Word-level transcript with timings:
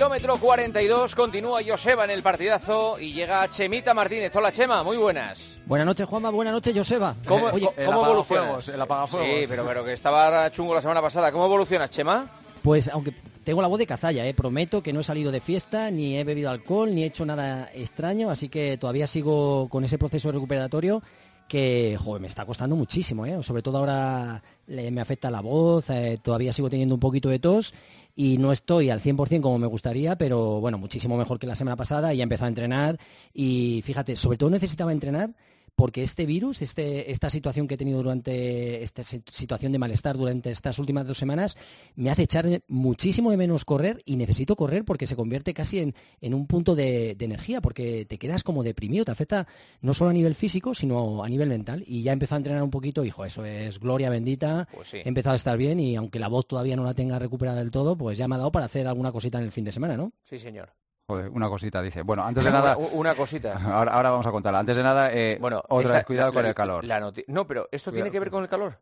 Kilómetro 0.00 0.38
42, 0.38 1.14
continúa 1.14 1.60
Joseba 1.62 2.04
en 2.04 2.10
el 2.10 2.22
partidazo 2.22 2.98
y 2.98 3.12
llega 3.12 3.46
Chemita 3.50 3.92
Martínez. 3.92 4.34
Hola 4.34 4.50
Chema, 4.50 4.82
muy 4.82 4.96
buenas. 4.96 5.58
Buenas 5.66 5.86
noches 5.86 6.06
Juanma, 6.06 6.30
buenas 6.30 6.54
noches 6.54 6.74
Joseba. 6.74 7.14
¿Cómo, 7.26 7.48
Oye, 7.48 7.68
el 7.76 7.84
cómo 7.84 8.06
evolucionas? 8.06 8.66
el 8.68 8.80
apagafuegos. 8.80 9.28
Sí, 9.28 9.44
pero, 9.46 9.66
pero 9.66 9.84
que 9.84 9.92
estaba 9.92 10.50
chungo 10.52 10.74
la 10.74 10.80
semana 10.80 11.02
pasada. 11.02 11.30
¿Cómo 11.30 11.44
evolucionas, 11.44 11.90
Chema? 11.90 12.30
Pues 12.62 12.88
aunque 12.88 13.12
tengo 13.44 13.60
la 13.60 13.68
voz 13.68 13.78
de 13.78 13.86
cazalla, 13.86 14.26
¿eh? 14.26 14.32
prometo 14.32 14.82
que 14.82 14.94
no 14.94 15.00
he 15.00 15.04
salido 15.04 15.30
de 15.30 15.42
fiesta, 15.42 15.90
ni 15.90 16.16
he 16.16 16.24
bebido 16.24 16.48
alcohol, 16.48 16.94
ni 16.94 17.02
he 17.02 17.06
hecho 17.06 17.26
nada 17.26 17.68
extraño, 17.74 18.30
así 18.30 18.48
que 18.48 18.78
todavía 18.78 19.06
sigo 19.06 19.68
con 19.68 19.84
ese 19.84 19.98
proceso 19.98 20.32
recuperatorio 20.32 21.02
que, 21.46 21.98
joder, 22.02 22.22
me 22.22 22.28
está 22.28 22.46
costando 22.46 22.74
muchísimo, 22.74 23.26
¿eh? 23.26 23.42
Sobre 23.42 23.60
todo 23.60 23.78
ahora 23.78 24.40
me 24.70 25.00
afecta 25.00 25.30
la 25.30 25.40
voz, 25.40 25.90
eh, 25.90 26.18
todavía 26.22 26.52
sigo 26.52 26.70
teniendo 26.70 26.94
un 26.94 27.00
poquito 27.00 27.28
de 27.28 27.38
tos 27.38 27.74
y 28.14 28.38
no 28.38 28.52
estoy 28.52 28.90
al 28.90 29.00
100% 29.00 29.40
como 29.40 29.58
me 29.58 29.66
gustaría, 29.66 30.16
pero 30.16 30.60
bueno, 30.60 30.78
muchísimo 30.78 31.16
mejor 31.16 31.38
que 31.38 31.46
la 31.46 31.56
semana 31.56 31.76
pasada 31.76 32.14
y 32.14 32.20
he 32.20 32.22
empezado 32.22 32.46
a 32.46 32.48
entrenar 32.48 32.98
y 33.34 33.82
fíjate, 33.84 34.16
sobre 34.16 34.38
todo 34.38 34.50
necesitaba 34.50 34.92
entrenar 34.92 35.30
porque 35.76 36.02
este 36.02 36.26
virus, 36.26 36.62
este, 36.62 37.10
esta 37.10 37.30
situación 37.30 37.66
que 37.66 37.74
he 37.74 37.78
tenido 37.78 38.02
durante, 38.02 38.82
esta 38.82 39.02
si- 39.02 39.22
situación 39.30 39.72
de 39.72 39.78
malestar 39.78 40.16
durante 40.16 40.50
estas 40.50 40.78
últimas 40.78 41.06
dos 41.06 41.18
semanas, 41.18 41.56
me 41.96 42.10
hace 42.10 42.22
echar 42.22 42.46
muchísimo 42.68 43.30
de 43.30 43.36
menos 43.36 43.64
correr 43.64 44.02
y 44.04 44.16
necesito 44.16 44.56
correr 44.56 44.84
porque 44.84 45.06
se 45.06 45.16
convierte 45.16 45.54
casi 45.54 45.78
en, 45.78 45.94
en 46.20 46.34
un 46.34 46.46
punto 46.46 46.74
de, 46.74 47.14
de 47.14 47.24
energía, 47.24 47.60
porque 47.60 48.04
te 48.06 48.18
quedas 48.18 48.42
como 48.44 48.62
deprimido, 48.62 49.04
te 49.04 49.12
afecta 49.12 49.46
no 49.80 49.94
solo 49.94 50.10
a 50.10 50.12
nivel 50.14 50.34
físico, 50.34 50.74
sino 50.74 51.24
a 51.24 51.28
nivel 51.28 51.48
mental. 51.48 51.82
Y 51.86 52.02
ya 52.02 52.12
he 52.12 52.14
empezado 52.14 52.36
a 52.36 52.40
entrenar 52.40 52.62
un 52.62 52.70
poquito, 52.70 53.04
hijo, 53.04 53.24
eso 53.24 53.44
es 53.44 53.78
gloria 53.78 54.10
bendita, 54.10 54.68
Pues 54.74 54.88
sí. 54.88 54.98
he 54.98 55.08
empezado 55.08 55.34
a 55.34 55.36
estar 55.36 55.56
bien 55.56 55.80
y 55.80 55.96
aunque 55.96 56.18
la 56.18 56.28
voz 56.28 56.46
todavía 56.46 56.76
no 56.76 56.84
la 56.84 56.94
tenga 56.94 57.18
recuperada 57.18 57.58
del 57.58 57.70
todo, 57.70 57.96
pues 57.96 58.18
ya 58.18 58.28
me 58.28 58.34
ha 58.34 58.38
dado 58.38 58.52
para 58.52 58.66
hacer 58.66 58.86
alguna 58.86 59.12
cosita 59.12 59.38
en 59.38 59.44
el 59.44 59.52
fin 59.52 59.64
de 59.64 59.72
semana, 59.72 59.96
¿no? 59.96 60.12
Sí, 60.24 60.38
señor. 60.38 60.70
Joder, 61.10 61.28
una 61.30 61.48
cosita, 61.48 61.82
dice. 61.82 62.02
Bueno, 62.02 62.24
antes 62.24 62.44
de 62.44 62.50
nada, 62.52 62.76
Una, 62.76 63.14
cosita. 63.14 63.54
ahora, 63.64 63.92
ahora 63.92 64.10
vamos 64.10 64.26
a 64.26 64.30
contarla. 64.30 64.58
Antes 64.60 64.76
de 64.76 64.82
nada, 64.82 65.12
eh, 65.12 65.38
Bueno, 65.40 65.62
otra 65.68 65.88
esa- 65.88 65.96
vez, 65.98 66.06
cuidado 66.06 66.28
la- 66.30 66.34
con 66.34 66.42
la- 66.42 66.48
el 66.48 66.54
calor. 66.54 66.84
la 66.84 67.12
no, 67.28 67.46
pero 67.46 67.68
¿esto 67.72 67.92
tiene 67.92 68.10
que 68.10 68.20
ver 68.20 68.30
con 68.30 68.42
el 68.42 68.48
calor? 68.48 68.78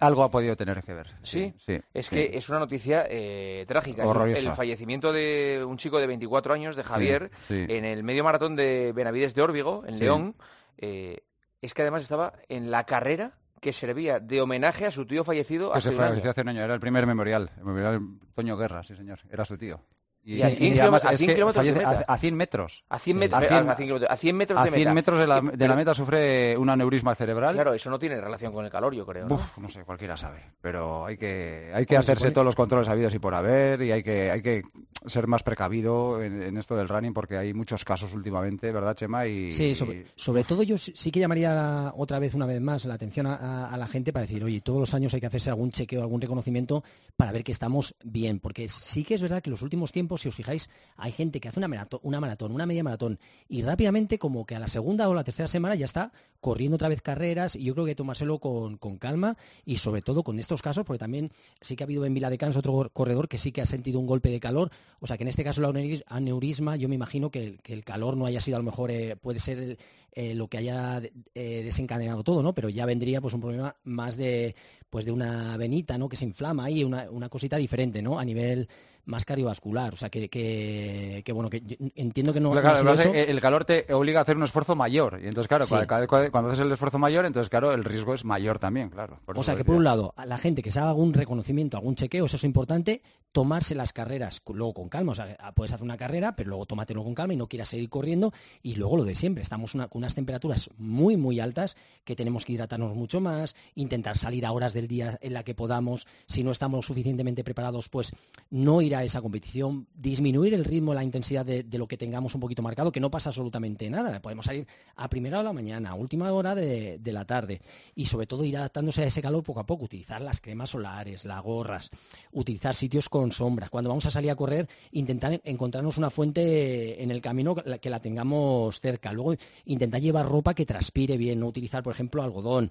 Algo 0.00 0.24
ha 0.24 0.30
podido 0.30 0.56
tener 0.56 0.82
que 0.82 0.94
ver. 0.94 1.14
¿Sí? 1.22 1.54
sí. 1.58 1.78
Es 1.92 2.06
sí. 2.06 2.16
que 2.16 2.30
es 2.38 2.48
una 2.48 2.58
noticia 2.58 3.04
eh, 3.10 3.66
trágica. 3.68 4.06
Horrorosa. 4.06 4.38
El 4.38 4.52
fallecimiento 4.52 5.12
de 5.12 5.62
un 5.66 5.76
chico 5.76 5.98
de 6.00 6.06
24 6.06 6.54
años, 6.54 6.76
de 6.76 6.82
Javier, 6.82 7.30
sí. 7.46 7.66
en 7.68 7.84
el 7.84 8.02
medio 8.02 8.24
maratón 8.24 8.56
de 8.56 8.92
Benavides 8.94 9.34
de 9.34 9.42
Órbigo, 9.42 9.84
en. 9.86 9.98
León. 9.98 10.34
eh, 10.78 11.18
es 11.60 11.74
que 11.74 11.82
además 11.82 12.02
estaba 12.02 12.32
en 12.48 12.70
la 12.70 12.84
carrera 12.86 13.34
que 13.60 13.72
servía 13.72 14.18
de 14.18 14.40
homenaje 14.40 14.86
a 14.86 14.90
su 14.90 15.06
tío 15.06 15.22
fallecido 15.22 15.70
Que 15.70 15.78
hace 15.78 15.90
se 15.90 15.94
falleció 15.96 16.30
hace 16.30 16.40
un 16.40 16.48
año. 16.48 16.62
Era 16.62 16.74
el 16.74 16.80
primer 16.80 17.06
memorial. 17.06 17.50
El 17.58 17.64
memorial 17.64 18.00
Toño 18.34 18.56
Guerra, 18.56 18.82
sí, 18.82 18.96
señor. 18.96 19.20
Era 19.30 19.44
su 19.44 19.56
tío. 19.58 19.80
Y 20.24 20.40
a 20.42 20.50
100 20.50 20.78
además 20.80 21.02
kilómetros- 21.02 21.10
a 21.10 21.12
es 21.12 21.18
100 21.18 21.28
que 21.28 21.34
kilómetros 21.34 21.64
de 21.64 21.72
fallece 21.72 21.86
meta. 21.88 22.04
a, 22.08 22.14
a 22.14 22.18
100 22.18 22.36
metros. 22.36 22.84
A 22.88 22.98
100 23.00 23.14
Sí. 23.14 23.18
metros, 23.18 23.38
A 23.38 23.40
100 23.46 23.68
a 23.68 23.74
100 23.74 23.88
kilómetros- 23.88 24.10
a 24.10 24.16
100 24.16 24.36
metros 24.36 24.58
A 24.60 24.64
de 24.64 24.70
100 24.70 24.80
meta. 24.80 24.94
metros 24.94 25.18
de 25.18 25.26
la, 25.26 25.40
de 25.40 25.68
meta 25.76 25.94
sufre 25.94 26.56
un 26.56 26.70
aneurisma 26.70 27.14
cerebral. 27.16 27.54
Claro, 27.54 27.74
eso 27.74 27.90
no 27.90 27.98
tiene 27.98 28.20
relación 28.20 28.52
con 28.52 28.64
el 28.64 28.70
calor, 28.70 28.94
yo 28.94 29.04
creo. 29.04 29.26
¿no? 29.26 29.34
Uf, 29.34 29.58
no 29.58 29.68
sé, 29.68 29.82
cualquiera 29.82 30.16
sabe. 30.16 30.38
Pero 30.60 31.06
hay 31.06 31.16
que, 31.16 31.72
hay 31.74 31.86
que 31.86 31.96
hacerse 31.96 32.30
todos 32.30 32.44
los 32.44 32.54
controles 32.54 32.88
habidos 32.88 33.14
y 33.14 33.18
por 33.18 33.34
haber 33.34 33.82
y 33.82 33.90
hay 33.90 34.02
que, 34.04 34.30
hay 34.30 34.42
que 34.42 34.62
ser 35.06 35.26
más 35.26 35.42
precavido 35.42 36.22
en, 36.22 36.40
en 36.42 36.56
esto 36.56 36.76
del 36.76 36.88
running 36.88 37.12
porque 37.12 37.36
hay 37.36 37.52
muchos 37.54 37.84
casos 37.84 38.12
últimamente, 38.12 38.70
¿verdad, 38.70 38.94
Chema? 38.94 39.26
Y, 39.26 39.50
Sí, 39.50 39.74
sobre, 39.74 40.06
sobre 40.14 40.44
todo 40.44 40.62
yo 40.62 40.78
sí 40.78 41.10
que 41.10 41.18
llamaría 41.18 41.52
la- 41.54 41.92
otra 41.96 42.20
vez, 42.20 42.34
una 42.34 42.46
vez 42.46 42.60
más, 42.60 42.84
la 42.84 42.94
atención 42.94 43.26
a, 43.26 43.34
a- 43.34 43.74
a 43.74 43.76
la 43.76 43.88
gente 43.88 44.12
para 44.12 44.24
decir, 44.26 44.44
oye, 44.44 44.60
todos 44.60 44.78
los 44.78 44.94
años 44.94 45.12
hay 45.14 45.20
que 45.20 45.26
hacerse 45.26 45.50
algún 45.50 45.72
chequeo, 45.72 46.02
algún 46.02 46.20
reconocimiento 46.20 46.84
para 47.16 47.32
ver 47.32 47.42
que 47.42 47.50
estamos 47.50 47.96
bien. 48.04 48.38
Porque 48.38 48.68
sí 48.68 49.02
que 49.02 49.14
es 49.14 49.22
verdad 49.22 49.42
que 49.42 49.50
en 49.50 49.52
los 49.52 49.62
últimos 49.62 49.90
tiempos, 49.90 50.11
si 50.18 50.28
os 50.28 50.34
fijáis, 50.34 50.70
hay 50.96 51.12
gente 51.12 51.40
que 51.40 51.48
hace 51.48 51.60
una 51.60 51.68
maratón, 51.68 52.00
una 52.02 52.20
maratón, 52.20 52.52
una 52.52 52.66
media 52.66 52.82
maratón 52.84 53.18
y 53.48 53.62
rápidamente, 53.62 54.18
como 54.18 54.46
que 54.46 54.54
a 54.54 54.58
la 54.58 54.68
segunda 54.68 55.08
o 55.08 55.14
la 55.14 55.24
tercera 55.24 55.48
semana 55.48 55.74
ya 55.74 55.86
está 55.86 56.12
corriendo 56.40 56.74
otra 56.74 56.88
vez 56.88 57.02
carreras 57.02 57.54
y 57.54 57.64
yo 57.64 57.74
creo 57.74 57.86
que 57.86 57.94
tomárselo 57.94 58.38
con, 58.38 58.76
con 58.76 58.98
calma 58.98 59.36
y 59.64 59.76
sobre 59.76 60.02
todo 60.02 60.22
con 60.22 60.38
estos 60.38 60.60
casos, 60.62 60.84
porque 60.84 60.98
también 60.98 61.30
sí 61.60 61.76
que 61.76 61.84
ha 61.84 61.86
habido 61.86 62.04
en 62.04 62.14
Vila 62.14 62.30
de 62.30 62.38
Cans 62.38 62.56
otro 62.56 62.90
corredor 62.92 63.28
que 63.28 63.38
sí 63.38 63.52
que 63.52 63.60
ha 63.60 63.66
sentido 63.66 64.00
un 64.00 64.06
golpe 64.06 64.30
de 64.30 64.40
calor, 64.40 64.70
o 65.00 65.06
sea 65.06 65.16
que 65.16 65.24
en 65.24 65.28
este 65.28 65.44
caso 65.44 65.60
el 65.60 65.68
aneuris- 65.68 66.04
aneurisma, 66.06 66.76
yo 66.76 66.88
me 66.88 66.94
imagino 66.96 67.30
que 67.30 67.58
el, 67.64 67.84
calor 67.84 68.16
no 68.16 68.26
haya 68.26 68.40
sido 68.40 68.56
a 68.56 68.60
lo 68.60 68.64
mejor, 68.64 68.90
eh, 68.90 69.16
puede 69.16 69.38
ser 69.38 69.78
eh, 70.14 70.34
lo 70.34 70.48
que 70.48 70.58
haya 70.58 71.00
eh, 71.34 71.62
desencadenado 71.64 72.22
todo, 72.22 72.42
¿no? 72.42 72.54
Pero 72.54 72.68
ya 72.68 72.86
vendría 72.86 73.20
pues 73.20 73.34
un 73.34 73.40
problema 73.40 73.76
más 73.84 74.16
de 74.16 74.54
pues 74.90 75.06
de 75.06 75.10
una 75.12 75.56
venita, 75.56 75.96
¿no? 75.96 76.08
Que 76.08 76.18
se 76.18 76.26
inflama 76.26 76.64
ahí, 76.64 76.84
una, 76.84 77.10
una 77.10 77.30
cosita 77.30 77.56
diferente, 77.56 78.02
¿no? 78.02 78.18
A 78.18 78.24
nivel 78.26 78.68
más 79.04 79.24
cardiovascular, 79.24 79.92
o 79.94 79.96
sea 79.96 80.10
que, 80.10 80.28
que, 80.28 81.22
que, 81.24 81.32
bueno, 81.32 81.50
que 81.50 81.60
yo 81.60 81.76
entiendo 81.96 82.32
que 82.32 82.40
no, 82.40 82.52
Claro, 82.52 82.92
el 83.12 83.40
calor 83.40 83.64
te 83.64 83.92
obliga 83.92 84.20
a 84.20 84.22
hacer 84.22 84.36
un 84.36 84.44
esfuerzo 84.44 84.76
mayor. 84.76 85.18
Y 85.22 85.26
entonces, 85.26 85.48
claro, 85.48 85.66
Sí. 85.66 85.74
cada- 85.86 86.06
cuando 86.06 86.50
haces 86.50 86.60
el 86.64 86.70
esfuerzo 86.72 86.98
mayor, 86.98 87.24
entonces, 87.24 87.48
claro, 87.48 87.72
el 87.72 87.84
riesgo 87.84 88.14
es 88.14 88.24
mayor 88.24 88.58
también, 88.58 88.90
claro. 88.90 89.18
O 89.26 89.42
sea 89.42 89.56
que 89.56 89.64
por 89.64 89.74
un 89.74 89.84
lado, 89.84 90.14
a 90.16 90.26
la 90.26 90.38
gente 90.38 90.62
que 90.62 90.70
se 90.70 90.78
haga 90.78 90.90
algún 90.90 91.12
reconocimiento, 91.14 91.76
algún 91.76 91.94
chequeo, 91.96 92.26
eso 92.26 92.36
es 92.36 92.44
importante, 92.44 93.02
tomarse 93.32 93.74
las 93.74 93.92
carreras 93.92 94.42
luego 94.52 94.74
con 94.74 94.88
calma. 94.88 95.12
O 95.12 95.14
sea, 95.14 95.36
ah, 95.40 95.52
puedes 95.52 95.72
hacer 95.72 95.82
una 95.84 95.96
carrera, 95.96 96.36
pero 96.36 96.50
luego 96.50 96.66
tómatelo 96.66 97.02
con 97.02 97.14
calma 97.14 97.32
y 97.32 97.36
no 97.36 97.48
quieras 97.48 97.70
seguir 97.70 97.88
corriendo. 97.88 98.32
Y 98.62 98.74
luego 98.74 98.98
lo 98.98 99.04
de 99.04 99.14
siempre, 99.14 99.42
estamos 99.42 99.74
una- 99.74 99.88
con 99.88 100.00
unas 100.00 100.14
temperaturas 100.14 100.68
muy, 100.76 101.16
muy 101.16 101.40
altas 101.40 101.76
que 102.04 102.14
tenemos 102.14 102.44
que 102.44 102.52
hidratarnos 102.52 102.94
mucho 102.94 103.20
más, 103.20 103.56
intentar 103.74 104.18
salir 104.18 104.44
a 104.46 104.52
horas 104.52 104.74
del 104.74 104.86
día 104.86 105.18
en 105.22 105.32
la 105.32 105.44
que 105.44 105.54
podamos. 105.54 106.06
Si 106.26 106.44
no 106.44 106.50
estamos 106.50 106.86
suficientemente 106.86 107.42
preparados, 107.42 107.88
pues 107.88 108.12
no 108.50 108.82
ir 108.82 108.91
a 108.94 109.04
esa 109.04 109.20
competición, 109.20 109.86
disminuir 109.94 110.54
el 110.54 110.64
ritmo, 110.64 110.94
la 110.94 111.04
intensidad 111.04 111.44
de, 111.44 111.64
lo 111.78 111.86
que 111.86 111.96
tengamos 111.96 112.34
un 112.34 112.40
poquito 112.40 112.62
marcado, 112.62 112.92
que 112.92 113.00
no 113.00 113.10
pasa 113.10 113.30
absolutamente 113.30 113.88
nada. 113.90 114.20
Podemos 114.22 114.46
salir 114.46 114.66
a 114.96 115.08
primera 115.08 115.38
hora 115.38 115.48
de 115.48 115.54
la 115.54 115.60
mañana, 115.62 115.90
a 115.90 115.94
última 115.94 116.32
hora 116.32 116.54
de, 116.54 116.98
de 116.98 117.12
la 117.12 117.24
tarde. 117.24 117.60
Y 117.94 118.06
sobre 118.06 118.26
todo 118.26 118.44
ir 118.44 118.56
adaptándose 118.56 119.02
a 119.02 119.06
ese 119.06 119.22
calor 119.22 119.42
poco 119.42 119.60
a 119.60 119.66
poco, 119.66 119.84
utilizar 119.84 120.20
las 120.20 120.40
cremas 120.40 120.70
solares, 120.70 121.24
las 121.24 121.42
gorras, 121.42 121.90
utilizar 122.32 122.74
sitios 122.74 123.08
con 123.08 123.32
sombras. 123.32 123.70
Cuando 123.70 123.88
vamos 123.90 124.06
a 124.06 124.10
salir 124.10 124.30
a 124.30 124.36
correr, 124.36 124.68
intentar 124.92 125.32
en- 125.32 125.40
encontrarnos 125.44 125.98
una 125.98 126.10
fuente 126.10 127.02
en 127.02 127.10
el 127.10 127.20
camino 127.20 127.54
que 127.54 127.90
la 127.90 128.00
tengamos 128.00 128.80
cerca. 128.80 129.12
Luego 129.12 129.34
intentar 129.64 130.00
llevar 130.00 130.26
ropa 130.28 130.54
que 130.54 130.66
transpire 130.66 131.16
bien, 131.16 131.40
no 131.40 131.46
utilizar, 131.46 131.82
por 131.82 131.92
ejemplo, 131.92 132.22
algodón. 132.22 132.70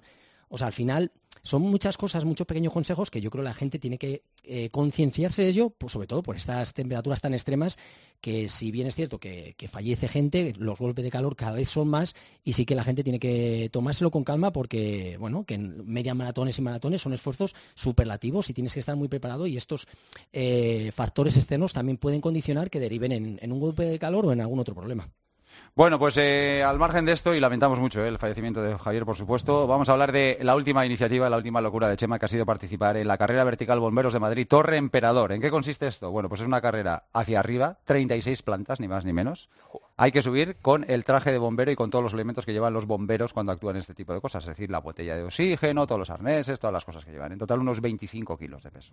O 0.52 0.58
sea, 0.58 0.66
al 0.66 0.74
final 0.74 1.10
son 1.42 1.62
muchas 1.62 1.96
cosas, 1.96 2.26
muchos 2.26 2.46
pequeños 2.46 2.74
consejos 2.74 3.10
que 3.10 3.22
yo 3.22 3.30
creo 3.30 3.42
la 3.42 3.54
gente 3.54 3.78
tiene 3.78 3.96
que 3.96 4.22
eh, 4.44 4.68
concienciarse 4.68 5.42
de 5.42 5.48
ello, 5.48 5.70
pues 5.70 5.94
sobre 5.94 6.06
todo 6.06 6.22
por 6.22 6.36
estas 6.36 6.74
temperaturas 6.74 7.22
tan 7.22 7.32
extremas 7.32 7.78
que 8.20 8.50
si 8.50 8.70
bien 8.70 8.86
es 8.86 8.94
cierto 8.94 9.18
que, 9.18 9.54
que 9.56 9.66
fallece 9.66 10.08
gente, 10.08 10.52
los 10.58 10.78
golpes 10.78 11.04
de 11.04 11.10
calor 11.10 11.36
cada 11.36 11.52
vez 11.52 11.70
son 11.70 11.88
más 11.88 12.14
y 12.44 12.52
sí 12.52 12.66
que 12.66 12.74
la 12.74 12.84
gente 12.84 13.02
tiene 13.02 13.18
que 13.18 13.70
tomárselo 13.72 14.10
con 14.10 14.24
calma 14.24 14.52
porque, 14.52 15.16
bueno, 15.18 15.46
que 15.46 15.54
en 15.54 15.86
media 15.86 16.12
maratones 16.12 16.58
y 16.58 16.62
maratones 16.62 17.00
son 17.00 17.14
esfuerzos 17.14 17.54
superlativos 17.74 18.50
y 18.50 18.52
tienes 18.52 18.74
que 18.74 18.80
estar 18.80 18.94
muy 18.94 19.08
preparado 19.08 19.46
y 19.46 19.56
estos 19.56 19.88
eh, 20.34 20.90
factores 20.92 21.38
externos 21.38 21.72
también 21.72 21.96
pueden 21.96 22.20
condicionar 22.20 22.68
que 22.68 22.78
deriven 22.78 23.10
en, 23.10 23.38
en 23.40 23.52
un 23.52 23.58
golpe 23.58 23.84
de 23.84 23.98
calor 23.98 24.26
o 24.26 24.32
en 24.32 24.42
algún 24.42 24.60
otro 24.60 24.74
problema. 24.74 25.10
Bueno, 25.74 25.98
pues 25.98 26.18
eh, 26.18 26.62
al 26.62 26.78
margen 26.78 27.06
de 27.06 27.12
esto, 27.12 27.34
y 27.34 27.40
lamentamos 27.40 27.78
mucho 27.78 28.04
eh, 28.04 28.08
el 28.08 28.18
fallecimiento 28.18 28.62
de 28.62 28.76
Javier, 28.76 29.06
por 29.06 29.16
supuesto, 29.16 29.66
vamos 29.66 29.88
a 29.88 29.92
hablar 29.92 30.12
de 30.12 30.38
la 30.42 30.54
última 30.54 30.84
iniciativa, 30.84 31.30
la 31.30 31.38
última 31.38 31.62
locura 31.62 31.88
de 31.88 31.96
Chema, 31.96 32.18
que 32.18 32.26
ha 32.26 32.28
sido 32.28 32.44
participar 32.44 32.98
en 32.98 33.08
la 33.08 33.16
carrera 33.16 33.42
vertical 33.44 33.80
Bomberos 33.80 34.12
de 34.12 34.20
Madrid, 34.20 34.46
Torre 34.46 34.76
Emperador. 34.76 35.32
¿En 35.32 35.40
qué 35.40 35.50
consiste 35.50 35.86
esto? 35.86 36.10
Bueno, 36.10 36.28
pues 36.28 36.42
es 36.42 36.46
una 36.46 36.60
carrera 36.60 37.04
hacia 37.14 37.40
arriba, 37.40 37.78
36 37.84 38.42
plantas, 38.42 38.80
ni 38.80 38.88
más 38.88 39.06
ni 39.06 39.14
menos. 39.14 39.48
Hay 39.96 40.12
que 40.12 40.20
subir 40.20 40.56
con 40.60 40.84
el 40.90 41.04
traje 41.04 41.32
de 41.32 41.38
bombero 41.38 41.70
y 41.70 41.76
con 41.76 41.88
todos 41.88 42.02
los 42.02 42.12
elementos 42.12 42.44
que 42.44 42.52
llevan 42.52 42.74
los 42.74 42.84
bomberos 42.84 43.32
cuando 43.32 43.52
actúan 43.52 43.76
en 43.76 43.80
este 43.80 43.94
tipo 43.94 44.12
de 44.12 44.20
cosas, 44.20 44.44
es 44.44 44.48
decir, 44.48 44.70
la 44.70 44.80
botella 44.80 45.16
de 45.16 45.24
oxígeno, 45.24 45.86
todos 45.86 46.00
los 46.00 46.10
arneses, 46.10 46.60
todas 46.60 46.74
las 46.74 46.84
cosas 46.84 47.02
que 47.04 47.12
llevan. 47.12 47.32
En 47.32 47.38
total, 47.38 47.60
unos 47.60 47.80
25 47.80 48.36
kilos 48.36 48.62
de 48.62 48.70
peso. 48.70 48.92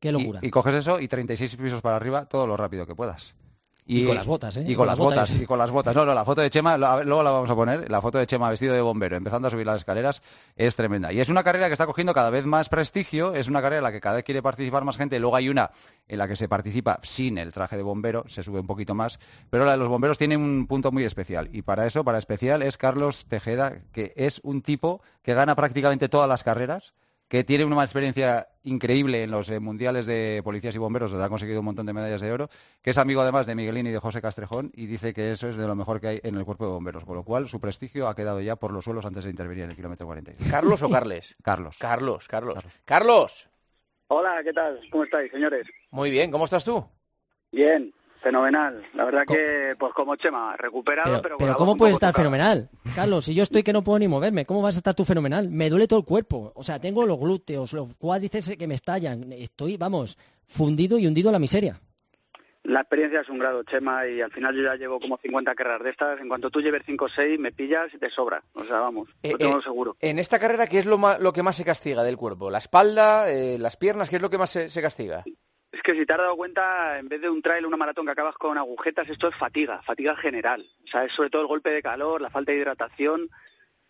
Qué 0.00 0.10
locura. 0.10 0.40
Y, 0.42 0.46
y 0.46 0.50
coges 0.50 0.74
eso 0.74 1.00
y 1.00 1.08
36 1.08 1.56
pisos 1.56 1.82
para 1.82 1.96
arriba, 1.96 2.24
todo 2.24 2.46
lo 2.46 2.56
rápido 2.56 2.86
que 2.86 2.94
puedas. 2.94 3.34
Y 3.86 4.06
con 4.06 4.14
las 4.14 4.26
botas, 4.26 4.56
¿eh? 4.56 4.64
Y 4.66 4.74
con, 4.74 4.86
las 4.86 4.98
botas, 4.98 5.34
y 5.34 5.44
con 5.44 5.58
las 5.58 5.70
botas. 5.70 5.94
No, 5.94 6.06
no, 6.06 6.14
la 6.14 6.24
foto 6.24 6.40
de 6.40 6.48
Chema, 6.48 6.78
luego 6.78 7.22
la 7.22 7.30
vamos 7.30 7.50
a 7.50 7.54
poner, 7.54 7.90
la 7.90 8.00
foto 8.00 8.16
de 8.16 8.26
Chema 8.26 8.48
vestido 8.48 8.72
de 8.72 8.80
bombero, 8.80 9.14
empezando 9.14 9.48
a 9.48 9.50
subir 9.50 9.66
las 9.66 9.76
escaleras, 9.76 10.22
es 10.56 10.74
tremenda. 10.74 11.12
Y 11.12 11.20
es 11.20 11.28
una 11.28 11.44
carrera 11.44 11.66
que 11.66 11.74
está 11.74 11.84
cogiendo 11.84 12.14
cada 12.14 12.30
vez 12.30 12.46
más 12.46 12.70
prestigio, 12.70 13.34
es 13.34 13.46
una 13.48 13.60
carrera 13.60 13.78
en 13.78 13.84
la 13.84 13.92
que 13.92 14.00
cada 14.00 14.16
vez 14.16 14.24
quiere 14.24 14.40
participar 14.40 14.84
más 14.84 14.96
gente, 14.96 15.20
luego 15.20 15.36
hay 15.36 15.50
una 15.50 15.70
en 16.08 16.18
la 16.18 16.26
que 16.26 16.36
se 16.36 16.48
participa 16.48 16.98
sin 17.02 17.36
el 17.36 17.52
traje 17.52 17.76
de 17.76 17.82
bombero, 17.82 18.24
se 18.26 18.42
sube 18.42 18.60
un 18.60 18.66
poquito 18.66 18.94
más, 18.94 19.18
pero 19.50 19.66
la 19.66 19.72
de 19.72 19.78
los 19.78 19.88
bomberos 19.88 20.16
tiene 20.16 20.38
un 20.38 20.66
punto 20.66 20.90
muy 20.90 21.04
especial. 21.04 21.50
Y 21.52 21.60
para 21.60 21.86
eso, 21.86 22.04
para 22.04 22.18
especial, 22.18 22.62
es 22.62 22.78
Carlos 22.78 23.26
Tejeda, 23.26 23.82
que 23.92 24.14
es 24.16 24.40
un 24.44 24.62
tipo 24.62 25.02
que 25.22 25.34
gana 25.34 25.56
prácticamente 25.56 26.08
todas 26.08 26.28
las 26.28 26.42
carreras, 26.42 26.94
que 27.34 27.42
tiene 27.42 27.64
una 27.64 27.82
experiencia 27.82 28.46
increíble 28.62 29.24
en 29.24 29.32
los 29.32 29.50
eh, 29.50 29.58
mundiales 29.58 30.06
de 30.06 30.40
policías 30.44 30.72
y 30.76 30.78
bomberos, 30.78 31.10
donde 31.10 31.26
ha 31.26 31.28
conseguido 31.28 31.58
un 31.58 31.64
montón 31.64 31.84
de 31.84 31.92
medallas 31.92 32.20
de 32.20 32.30
oro, 32.30 32.48
que 32.80 32.90
es 32.90 32.98
amigo 32.98 33.22
además 33.22 33.44
de 33.44 33.56
Miguelín 33.56 33.88
y 33.88 33.90
de 33.90 33.98
José 33.98 34.22
Castrejón, 34.22 34.70
y 34.72 34.86
dice 34.86 35.12
que 35.12 35.32
eso 35.32 35.48
es 35.48 35.56
de 35.56 35.66
lo 35.66 35.74
mejor 35.74 36.00
que 36.00 36.06
hay 36.06 36.20
en 36.22 36.36
el 36.36 36.44
cuerpo 36.44 36.64
de 36.64 36.70
bomberos, 36.70 37.04
con 37.04 37.16
lo 37.16 37.24
cual 37.24 37.48
su 37.48 37.58
prestigio 37.58 38.06
ha 38.06 38.14
quedado 38.14 38.40
ya 38.40 38.54
por 38.54 38.70
los 38.70 38.84
suelos 38.84 39.04
antes 39.04 39.24
de 39.24 39.30
intervenir 39.30 39.64
en 39.64 39.70
el 39.70 39.76
kilómetro 39.76 40.06
46. 40.06 40.48
¿Carlos 40.48 40.80
o 40.84 40.88
Carles? 40.90 41.34
Carlos. 41.42 41.76
Carlos, 41.80 42.28
Carlos. 42.28 42.64
Carlos. 42.84 43.48
Hola, 44.06 44.40
¿qué 44.44 44.52
tal? 44.52 44.80
¿Cómo 44.92 45.02
estáis, 45.02 45.32
señores? 45.32 45.66
Muy 45.90 46.12
bien, 46.12 46.30
¿cómo 46.30 46.44
estás 46.44 46.64
tú? 46.64 46.86
Bien. 47.50 47.92
Fenomenal. 48.24 48.82
La 48.94 49.04
verdad 49.04 49.24
que, 49.26 49.74
pues 49.78 49.92
como 49.92 50.16
Chema, 50.16 50.56
recuperado, 50.56 51.20
pero... 51.22 51.36
Pero, 51.38 51.54
¿cómo 51.56 51.76
puede 51.76 51.92
estar 51.92 52.12
fenomenal? 52.14 52.70
Carlos, 52.96 53.26
si 53.26 53.34
yo 53.34 53.42
estoy 53.42 53.62
que 53.62 53.72
no 53.74 53.84
puedo 53.84 53.98
ni 53.98 54.08
moverme, 54.08 54.46
¿cómo 54.46 54.62
vas 54.62 54.74
a 54.76 54.78
estar 54.78 54.94
tú 54.94 55.04
fenomenal? 55.04 55.50
Me 55.50 55.68
duele 55.68 55.86
todo 55.86 55.98
el 56.00 56.04
cuerpo. 56.06 56.50
O 56.56 56.64
sea, 56.64 56.80
tengo 56.80 57.04
los 57.04 57.18
glúteos, 57.18 57.74
los 57.74 57.94
cuádriceps 57.98 58.56
que 58.56 58.66
me 58.66 58.74
estallan. 58.74 59.30
Estoy, 59.32 59.76
vamos, 59.76 60.16
fundido 60.46 60.98
y 60.98 61.06
hundido 61.06 61.28
a 61.28 61.32
la 61.32 61.38
miseria. 61.38 61.78
La 62.62 62.80
experiencia 62.80 63.20
es 63.20 63.28
un 63.28 63.38
grado, 63.38 63.62
Chema, 63.64 64.06
y 64.06 64.22
al 64.22 64.32
final 64.32 64.56
yo 64.56 64.62
ya 64.62 64.74
llevo 64.76 64.98
como 64.98 65.18
50 65.18 65.54
carreras 65.54 65.82
de 65.82 65.90
estas. 65.90 66.18
En 66.18 66.28
cuanto 66.28 66.48
tú 66.48 66.62
lleves 66.62 66.80
5 66.86 67.04
o 67.04 67.08
6, 67.10 67.38
me 67.38 67.52
pillas 67.52 67.92
y 67.92 67.98
te 67.98 68.08
sobra. 68.08 68.42
O 68.54 68.64
sea, 68.64 68.80
vamos, 68.80 69.10
lo 69.22 69.30
Eh, 69.30 69.34
tengo 69.36 69.58
eh, 69.58 69.62
seguro. 69.62 69.96
En 70.00 70.18
esta 70.18 70.38
carrera, 70.38 70.66
¿qué 70.66 70.78
es 70.78 70.86
lo, 70.86 70.96
ma- 70.96 71.18
lo 71.18 71.34
que 71.34 71.42
más 71.42 71.56
se 71.56 71.64
castiga 71.64 72.02
del 72.02 72.16
cuerpo? 72.16 72.48
¿La 72.48 72.56
espalda, 72.56 73.30
eh, 73.30 73.58
las 73.58 73.76
piernas? 73.76 74.08
¿Qué 74.08 74.16
es 74.16 74.22
lo 74.22 74.30
que 74.30 74.38
más 74.38 74.48
se, 74.48 74.70
se 74.70 74.80
castiga? 74.80 75.24
Es 75.74 75.82
que 75.82 75.94
si 75.94 76.06
te 76.06 76.12
has 76.12 76.20
dado 76.20 76.36
cuenta, 76.36 77.00
en 77.00 77.08
vez 77.08 77.20
de 77.20 77.28
un 77.28 77.42
trail, 77.42 77.66
una 77.66 77.76
maratón 77.76 78.06
que 78.06 78.12
acabas 78.12 78.36
con 78.36 78.56
agujetas, 78.56 79.08
esto 79.08 79.26
es 79.26 79.34
fatiga, 79.34 79.82
fatiga 79.82 80.14
general. 80.14 80.64
O 80.84 80.86
sea, 80.86 81.04
es 81.04 81.12
sobre 81.12 81.30
todo 81.30 81.42
el 81.42 81.48
golpe 81.48 81.70
de 81.70 81.82
calor, 81.82 82.20
la 82.20 82.30
falta 82.30 82.52
de 82.52 82.58
hidratación. 82.58 83.28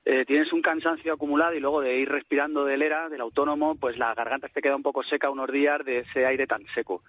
eh, 0.06 0.24
tienes 0.24 0.50
un 0.54 0.62
cansancio 0.62 1.12
acumulado 1.12 1.52
y 1.52 1.60
luego 1.60 1.82
de 1.82 1.98
ir 1.98 2.08
respirando 2.10 2.64
del 2.64 2.80
ERA, 2.80 3.10
del 3.10 3.20
autónomo, 3.20 3.74
pues 3.74 3.98
la 3.98 4.14
garganta 4.14 4.48
te 4.48 4.62
queda 4.62 4.76
un 4.76 4.82
poco 4.82 5.02
seca 5.02 5.28
unos 5.28 5.52
días 5.52 5.84
de 5.84 5.98
ese 5.98 6.24
aire 6.24 6.46
tan 6.46 6.64
seco. 6.74 7.02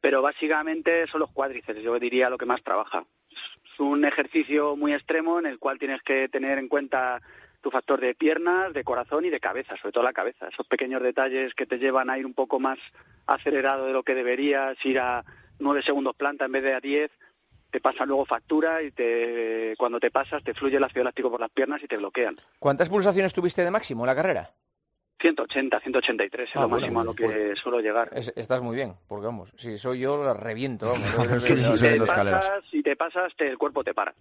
Pero 0.00 0.22
básicamente 0.22 1.06
son 1.08 1.20
los 1.20 1.32
cuádriceps, 1.32 1.82
yo 1.82 1.98
diría 1.98 2.30
lo 2.30 2.38
que 2.38 2.46
más 2.46 2.62
trabaja. 2.62 3.04
Es 3.30 3.80
un 3.80 4.02
ejercicio 4.06 4.76
muy 4.76 4.94
extremo 4.94 5.38
en 5.38 5.44
el 5.44 5.58
cual 5.58 5.78
tienes 5.78 6.00
que 6.02 6.30
tener 6.30 6.56
en 6.56 6.68
cuenta 6.68 7.20
tu 7.60 7.70
factor 7.70 8.00
de 8.00 8.14
piernas, 8.14 8.72
de 8.72 8.82
corazón 8.82 9.26
y 9.26 9.30
de 9.30 9.40
cabeza, 9.40 9.76
sobre 9.76 9.92
todo 9.92 10.04
la 10.04 10.14
cabeza. 10.14 10.48
Esos 10.48 10.66
pequeños 10.66 11.02
detalles 11.02 11.54
que 11.54 11.66
te 11.66 11.78
llevan 11.78 12.08
a 12.08 12.18
ir 12.18 12.24
un 12.24 12.34
poco 12.34 12.58
más 12.60 12.78
acelerado 13.26 13.86
de 13.86 13.92
lo 13.92 14.02
que 14.02 14.14
deberías, 14.14 14.76
ir 14.84 14.98
a 14.98 15.24
nueve 15.58 15.82
segundos 15.82 16.14
planta 16.16 16.44
en 16.44 16.52
vez 16.52 16.62
de 16.62 16.74
a 16.74 16.80
diez, 16.80 17.10
te 17.70 17.80
pasan 17.80 18.08
luego 18.08 18.24
factura 18.26 18.82
y 18.82 18.90
te, 18.92 19.74
cuando 19.78 19.98
te 20.00 20.10
pasas 20.10 20.42
te 20.44 20.54
fluye 20.54 20.76
el 20.76 20.84
ácido 20.84 21.04
láctico 21.04 21.30
por 21.30 21.40
las 21.40 21.50
piernas 21.50 21.82
y 21.82 21.88
te 21.88 21.96
bloquean. 21.96 22.40
¿Cuántas 22.58 22.88
pulsaciones 22.88 23.34
tuviste 23.34 23.64
de 23.64 23.70
máximo 23.70 24.04
en 24.04 24.06
la 24.06 24.14
carrera? 24.14 24.54
180, 25.20 25.80
183 25.80 26.48
es 26.50 26.56
Ah, 26.56 26.60
lo 26.60 26.68
bueno, 26.68 26.80
máximo 26.82 27.00
a 27.00 27.04
lo 27.04 27.14
que 27.14 27.24
pues- 27.24 27.58
suelo 27.58 27.80
llegar. 27.80 28.10
Es- 28.12 28.32
estás 28.36 28.60
muy 28.60 28.76
bien, 28.76 28.94
porque 29.08 29.26
vamos, 29.26 29.50
si 29.56 29.78
soy 29.78 30.00
yo, 30.00 30.22
la 30.22 30.34
reviento. 30.34 30.92
Vamos, 30.92 31.02
si, 31.42 31.54
te 31.80 32.00
pasas, 32.06 32.64
si 32.70 32.82
te 32.82 32.96
pasas, 32.96 33.32
te- 33.36 33.48
el 33.48 33.58
cuerpo 33.58 33.82
te 33.82 33.94
para. 33.94 34.14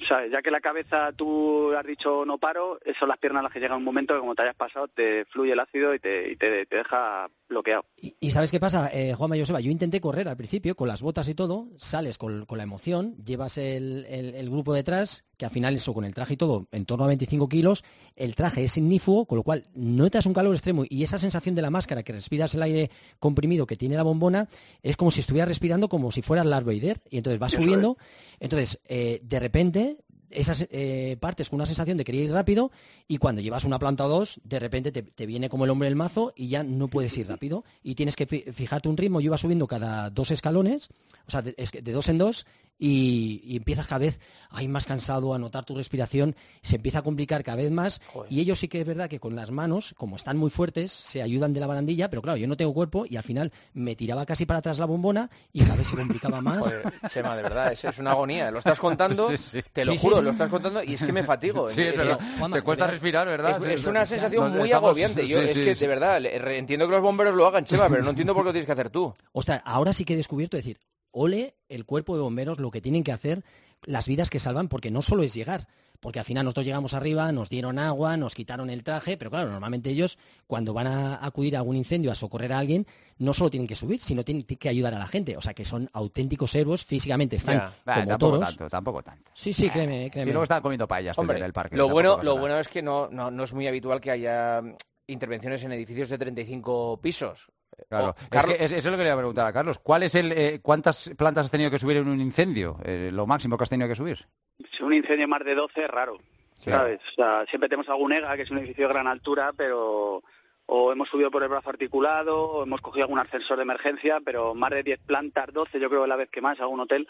O 0.00 0.04
sea, 0.04 0.26
ya 0.26 0.42
que 0.42 0.50
la 0.50 0.60
cabeza 0.60 1.12
tú 1.12 1.72
has 1.74 1.84
dicho 1.86 2.24
no 2.26 2.36
paro, 2.38 2.78
eso 2.84 3.00
son 3.00 3.08
las 3.08 3.18
piernas 3.18 3.42
las 3.42 3.52
que 3.52 3.60
llega 3.60 3.76
un 3.76 3.84
momento 3.84 4.14
que 4.14 4.20
como 4.20 4.34
te 4.34 4.42
hayas 4.42 4.54
pasado 4.56 4.88
te 4.88 5.24
fluye 5.26 5.52
el 5.52 5.60
ácido 5.60 5.94
y 5.94 5.98
te, 6.00 6.30
y 6.30 6.36
te, 6.36 6.66
te 6.66 6.76
deja 6.76 7.28
bloqueado. 7.52 7.84
Y, 7.96 8.16
y 8.20 8.30
¿sabes 8.32 8.50
qué 8.50 8.58
pasa, 8.58 8.90
eh, 8.92 9.14
Juanma 9.14 9.36
Joseba? 9.38 9.60
Yo 9.60 9.70
intenté 9.70 10.00
correr 10.00 10.28
al 10.28 10.36
principio 10.36 10.74
con 10.74 10.88
las 10.88 11.00
botas 11.02 11.28
y 11.28 11.34
todo, 11.34 11.68
sales 11.76 12.18
con, 12.18 12.44
con 12.46 12.58
la 12.58 12.64
emoción, 12.64 13.14
llevas 13.24 13.56
el, 13.58 14.04
el- 14.08 14.34
el 14.34 14.50
grupo 14.50 14.74
detrás, 14.74 15.24
que 15.36 15.44
al 15.46 15.50
final 15.52 15.74
eso 15.74 15.94
con 15.94 16.04
el 16.04 16.14
traje 16.14 16.34
y 16.34 16.36
todo, 16.36 16.66
en 16.72 16.84
torno 16.84 17.04
a 17.04 17.08
25 17.08 17.48
kilos, 17.48 17.84
el 18.16 18.34
traje 18.34 18.64
es 18.64 18.76
ignífugo, 18.76 19.26
con 19.26 19.36
lo 19.36 19.42
cual 19.44 19.64
notas 19.74 20.26
un 20.26 20.34
calor 20.34 20.54
extremo 20.54 20.84
y 20.88 21.02
esa 21.04 21.18
sensación 21.18 21.54
de 21.54 21.62
la 21.62 21.70
máscara, 21.70 22.02
que 22.02 22.12
respiras 22.12 22.54
el 22.54 22.62
aire 22.62 22.90
comprimido 23.18 23.66
que 23.66 23.76
tiene 23.76 23.96
la 23.96 24.02
bombona, 24.02 24.48
es 24.82 24.96
como 24.96 25.10
si 25.10 25.20
estuvieras 25.20 25.48
respirando 25.48 25.88
como 25.88 26.10
si 26.12 26.22
fueras 26.22 26.46
Larvader, 26.46 27.00
y 27.10 27.18
entonces 27.18 27.38
vas 27.38 27.52
Eso 27.52 27.62
subiendo, 27.62 27.96
entonces 28.40 28.80
eh, 28.86 29.20
de 29.22 29.40
repente 29.40 29.96
esas 30.32 30.66
eh, 30.70 31.16
partes 31.20 31.48
con 31.50 31.56
una 31.58 31.66
sensación 31.66 31.96
de 31.98 32.04
querer 32.04 32.22
ir 32.22 32.32
rápido 32.32 32.70
y 33.08 33.18
cuando 33.18 33.40
llevas 33.40 33.64
una 33.64 33.78
planta 33.78 34.06
o 34.06 34.08
dos, 34.08 34.40
de 34.44 34.58
repente 34.58 34.92
te, 34.92 35.02
te 35.02 35.26
viene 35.26 35.48
como 35.48 35.64
el 35.64 35.70
hombre 35.70 35.86
del 35.88 35.96
mazo 35.96 36.32
y 36.36 36.48
ya 36.48 36.62
no 36.62 36.88
puedes 36.88 37.16
ir 37.18 37.28
rápido 37.28 37.64
y 37.82 37.94
tienes 37.94 38.16
que 38.16 38.26
fi- 38.26 38.44
fijarte 38.52 38.88
un 38.88 38.96
ritmo. 38.96 39.20
Yo 39.20 39.26
iba 39.26 39.38
subiendo 39.38 39.66
cada 39.66 40.10
dos 40.10 40.30
escalones, 40.30 40.88
o 41.26 41.30
sea, 41.30 41.42
de 41.42 41.92
dos 41.92 42.08
en 42.08 42.18
dos 42.18 42.46
y, 42.84 43.40
y 43.44 43.56
empiezas 43.56 43.86
cada 43.86 44.00
vez 44.00 44.18
hay 44.50 44.66
más 44.66 44.86
cansado 44.86 45.32
a 45.32 45.38
notar 45.38 45.64
tu 45.64 45.74
respiración, 45.76 46.34
se 46.62 46.76
empieza 46.76 46.98
a 46.98 47.02
complicar 47.02 47.42
cada 47.44 47.56
vez 47.56 47.70
más 47.70 48.00
Joder. 48.12 48.30
y 48.30 48.40
ellos 48.40 48.58
sí 48.58 48.66
que 48.68 48.80
es 48.80 48.86
verdad 48.86 49.08
que 49.08 49.20
con 49.20 49.36
las 49.36 49.50
manos, 49.52 49.94
como 49.96 50.16
están 50.16 50.36
muy 50.36 50.50
fuertes, 50.50 50.90
se 50.92 51.22
ayudan 51.22 51.54
de 51.54 51.60
la 51.60 51.68
barandilla, 51.68 52.10
pero 52.10 52.20
claro, 52.22 52.36
yo 52.36 52.46
no 52.48 52.56
tengo 52.56 52.74
cuerpo 52.74 53.04
y 53.08 53.16
al 53.16 53.22
final 53.22 53.52
me 53.72 53.94
tiraba 53.94 54.26
casi 54.26 54.44
para 54.44 54.58
atrás 54.58 54.78
la 54.80 54.86
bombona 54.86 55.30
y 55.52 55.62
cada 55.62 55.76
vez 55.76 55.86
se 55.86 55.96
complicaba 55.96 56.40
más. 56.42 56.58
Joder, 56.58 56.82
Chema, 57.08 57.36
de 57.36 57.42
verdad, 57.44 57.72
es, 57.72 57.84
es 57.84 57.98
una 57.98 58.10
agonía. 58.10 58.50
Lo 58.50 58.58
estás 58.58 58.80
contando, 58.80 59.28
Sí, 59.28 59.36
sí, 59.38 59.60
sí. 59.60 59.64
te 59.72 59.84
lo 59.84 59.92
Sí, 59.92 59.98
sí. 59.98 60.06
juro, 60.08 60.20
lo 60.20 60.30
estás 60.32 60.50
contando 60.50 60.82
y 60.82 60.94
es 60.94 61.02
que 61.04 61.12
me 61.12 61.22
fatigo. 61.22 61.70
Sí, 61.70 61.80
es. 61.80 61.94
Juanma, 62.38 62.56
Te 62.56 62.62
cuesta 62.62 62.84
verdad. 62.84 62.90
respirar, 62.94 63.26
¿verdad? 63.28 63.64
Es, 63.70 63.84
una 63.86 64.04
sensación 64.04 64.50
muy 64.52 64.64
estamos- 64.64 64.88
agobiante. 64.88 65.26
Yo, 65.26 65.38
sí, 65.38 65.44
es 65.48 65.54
sí, 65.54 65.64
que, 65.64 65.74
sí. 65.76 65.80
de 65.82 65.86
verdad, 65.88 66.24
entiendo 66.26 66.86
que 66.86 66.92
los 66.92 67.02
bomberos 67.02 67.34
lo 67.34 67.46
hagan, 67.46 67.64
Chema, 67.64 67.88
pero 67.88 68.02
no 68.02 68.10
entiendo 68.10 68.34
por 68.34 68.42
qué 68.42 68.48
lo 68.48 68.52
tienes 68.52 68.66
que 68.66 68.72
hacer 68.72 68.90
tú. 68.90 69.14
Ostras, 69.32 69.62
ahora 69.64 69.92
sí 69.92 70.04
que 70.04 70.14
he 70.14 70.16
descubierto 70.16 70.56
decir, 70.56 70.78
ole 71.12 71.54
el 71.68 71.84
cuerpo 71.84 72.16
de 72.16 72.22
bomberos 72.22 72.58
lo 72.58 72.70
que 72.70 72.80
tienen 72.80 73.04
que 73.04 73.12
hacer, 73.12 73.44
las 73.84 74.06
vidas 74.08 74.30
que 74.30 74.40
salvan, 74.40 74.68
porque 74.68 74.90
no 74.90 75.02
solo 75.02 75.22
es 75.22 75.34
llegar, 75.34 75.68
porque 76.00 76.18
al 76.18 76.24
final 76.24 76.44
nosotros 76.44 76.66
llegamos 76.66 76.94
arriba, 76.94 77.30
nos 77.30 77.48
dieron 77.48 77.78
agua, 77.78 78.16
nos 78.16 78.34
quitaron 78.34 78.70
el 78.70 78.82
traje, 78.82 79.16
pero 79.16 79.30
claro, 79.30 79.50
normalmente 79.50 79.90
ellos 79.90 80.18
cuando 80.48 80.72
van 80.72 80.88
a 80.88 81.24
acudir 81.24 81.54
a 81.54 81.60
algún 81.60 81.76
incendio, 81.76 82.10
a 82.10 82.16
socorrer 82.16 82.52
a 82.52 82.58
alguien, 82.58 82.86
no 83.18 83.32
solo 83.34 83.50
tienen 83.50 83.68
que 83.68 83.76
subir, 83.76 84.00
sino 84.00 84.24
tienen 84.24 84.42
que 84.44 84.68
ayudar 84.68 84.94
a 84.94 84.98
la 84.98 85.06
gente, 85.06 85.36
o 85.36 85.40
sea 85.40 85.54
que 85.54 85.64
son 85.64 85.88
auténticos 85.92 86.54
héroes, 86.56 86.84
físicamente 86.84 87.36
están 87.36 87.56
Ya. 87.58 87.74
Bah, 87.84 87.94
como 87.94 88.06
tampoco 88.08 88.32
toros. 88.32 88.48
tanto, 88.48 88.68
tampoco 88.70 89.02
tanto. 89.02 89.30
Sí, 89.34 89.52
sí, 89.52 89.70
créeme, 89.70 90.06
Y 90.06 90.10
créeme. 90.10 90.32
luego 90.32 90.42
están 90.44 90.62
comiendo 90.62 90.88
paellas 90.88 91.16
Hombre, 91.18 91.38
en 91.38 91.44
el 91.44 91.52
parque. 91.52 91.76
lo 91.76 91.84
tampoco 91.84 91.94
bueno, 91.94 92.16
lo 92.18 92.22
nada. 92.34 92.40
bueno 92.40 92.58
es 92.58 92.68
que 92.68 92.82
no, 92.82 93.08
no, 93.08 93.30
no 93.30 93.44
es 93.44 93.52
muy 93.52 93.66
habitual 93.68 94.00
que 94.00 94.10
haya 94.10 94.60
intervenciones 95.06 95.62
en 95.62 95.72
edificios 95.72 96.08
de 96.08 96.18
35 96.18 97.00
pisos. 97.00 97.46
Claro. 97.88 98.14
Oh, 98.18 98.36
Es 98.36 98.46
que 98.46 98.52
es- 98.64 98.72
eso 98.72 98.76
es 98.76 98.84
lo 98.86 98.92
que 98.92 98.98
le 99.04 99.08
iba 99.08 99.14
a 99.14 99.18
preguntar 99.18 99.46
a 99.46 99.52
Carlos. 99.52 99.78
¿Cuál 99.78 100.02
es 100.04 100.14
el, 100.14 100.32
eh, 100.32 100.60
¿Cuántas 100.62 101.10
plantas 101.16 101.46
has 101.46 101.50
tenido 101.50 101.70
que 101.70 101.78
subir 101.78 101.96
en 101.98 102.08
un 102.08 102.20
incendio? 102.20 102.78
Eh, 102.84 103.10
lo 103.12 103.26
máximo 103.26 103.56
que 103.56 103.64
has 103.64 103.70
tenido 103.70 103.88
que 103.88 103.96
subir. 103.96 104.26
Si 104.70 104.82
un 104.82 104.92
incendio 104.94 105.28
más 105.28 105.44
de 105.44 105.54
12 105.54 105.82
es 105.84 105.88
raro. 105.90 106.18
¿sabes? 106.64 107.00
O 107.10 107.14
sea, 107.16 107.44
siempre 107.48 107.68
tenemos 107.68 107.88
algún 107.88 108.12
EGA, 108.12 108.36
que 108.36 108.42
es 108.42 108.50
un 108.52 108.58
edificio 108.58 108.86
de 108.86 108.94
gran 108.94 109.08
altura, 109.08 109.52
pero 109.56 110.22
o 110.66 110.92
hemos 110.92 111.08
subido 111.08 111.28
por 111.28 111.42
el 111.42 111.48
brazo 111.48 111.70
articulado, 111.70 112.40
o 112.40 112.62
hemos 112.62 112.80
cogido 112.80 113.04
algún 113.04 113.18
ascensor 113.18 113.56
de 113.56 113.62
emergencia, 113.64 114.20
pero 114.24 114.54
más 114.54 114.70
de 114.70 114.84
10 114.84 115.00
plantas, 115.00 115.52
12 115.52 115.80
yo 115.80 115.88
creo 115.88 116.02
que 116.02 116.04
es 116.04 116.08
la 116.08 116.14
vez 116.16 116.30
que 116.30 116.40
más, 116.40 116.60
algún 116.60 116.78
hotel. 116.78 117.08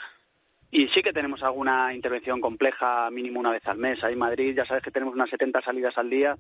Y 0.71 0.89
sí 0.89 1.03
que 1.03 1.13
tenemos 1.13 1.43
alguna 1.43 1.93
intervención 1.93 2.41
compleja 2.41 3.11
mínimo 3.11 3.41
una 3.41 3.51
vez 3.51 3.61
al 3.67 3.77
mes. 3.77 4.03
Ahí 4.03 4.15
en 4.15 4.21
Madrid 4.21 4.55
ya 4.57 4.65
sabes 4.65 4.83
que 4.83 4.91
tenemos 4.91 5.15
unas 5.15 5.29
70 5.29 5.61
salidas 5.61 5.99
al 5.99 6.09
día 6.09 6.39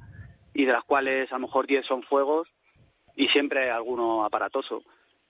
y 0.54 0.64
de 0.64 0.72
las 0.72 0.82
cuales 0.84 1.30
a 1.32 1.34
lo 1.34 1.40
mejor 1.46 1.66
10 1.66 1.84
son 1.84 2.02
fuegos 2.02 2.48
y 3.16 3.28
siempre 3.28 3.70
alguno 3.70 4.24
aparatoso. 4.24 4.82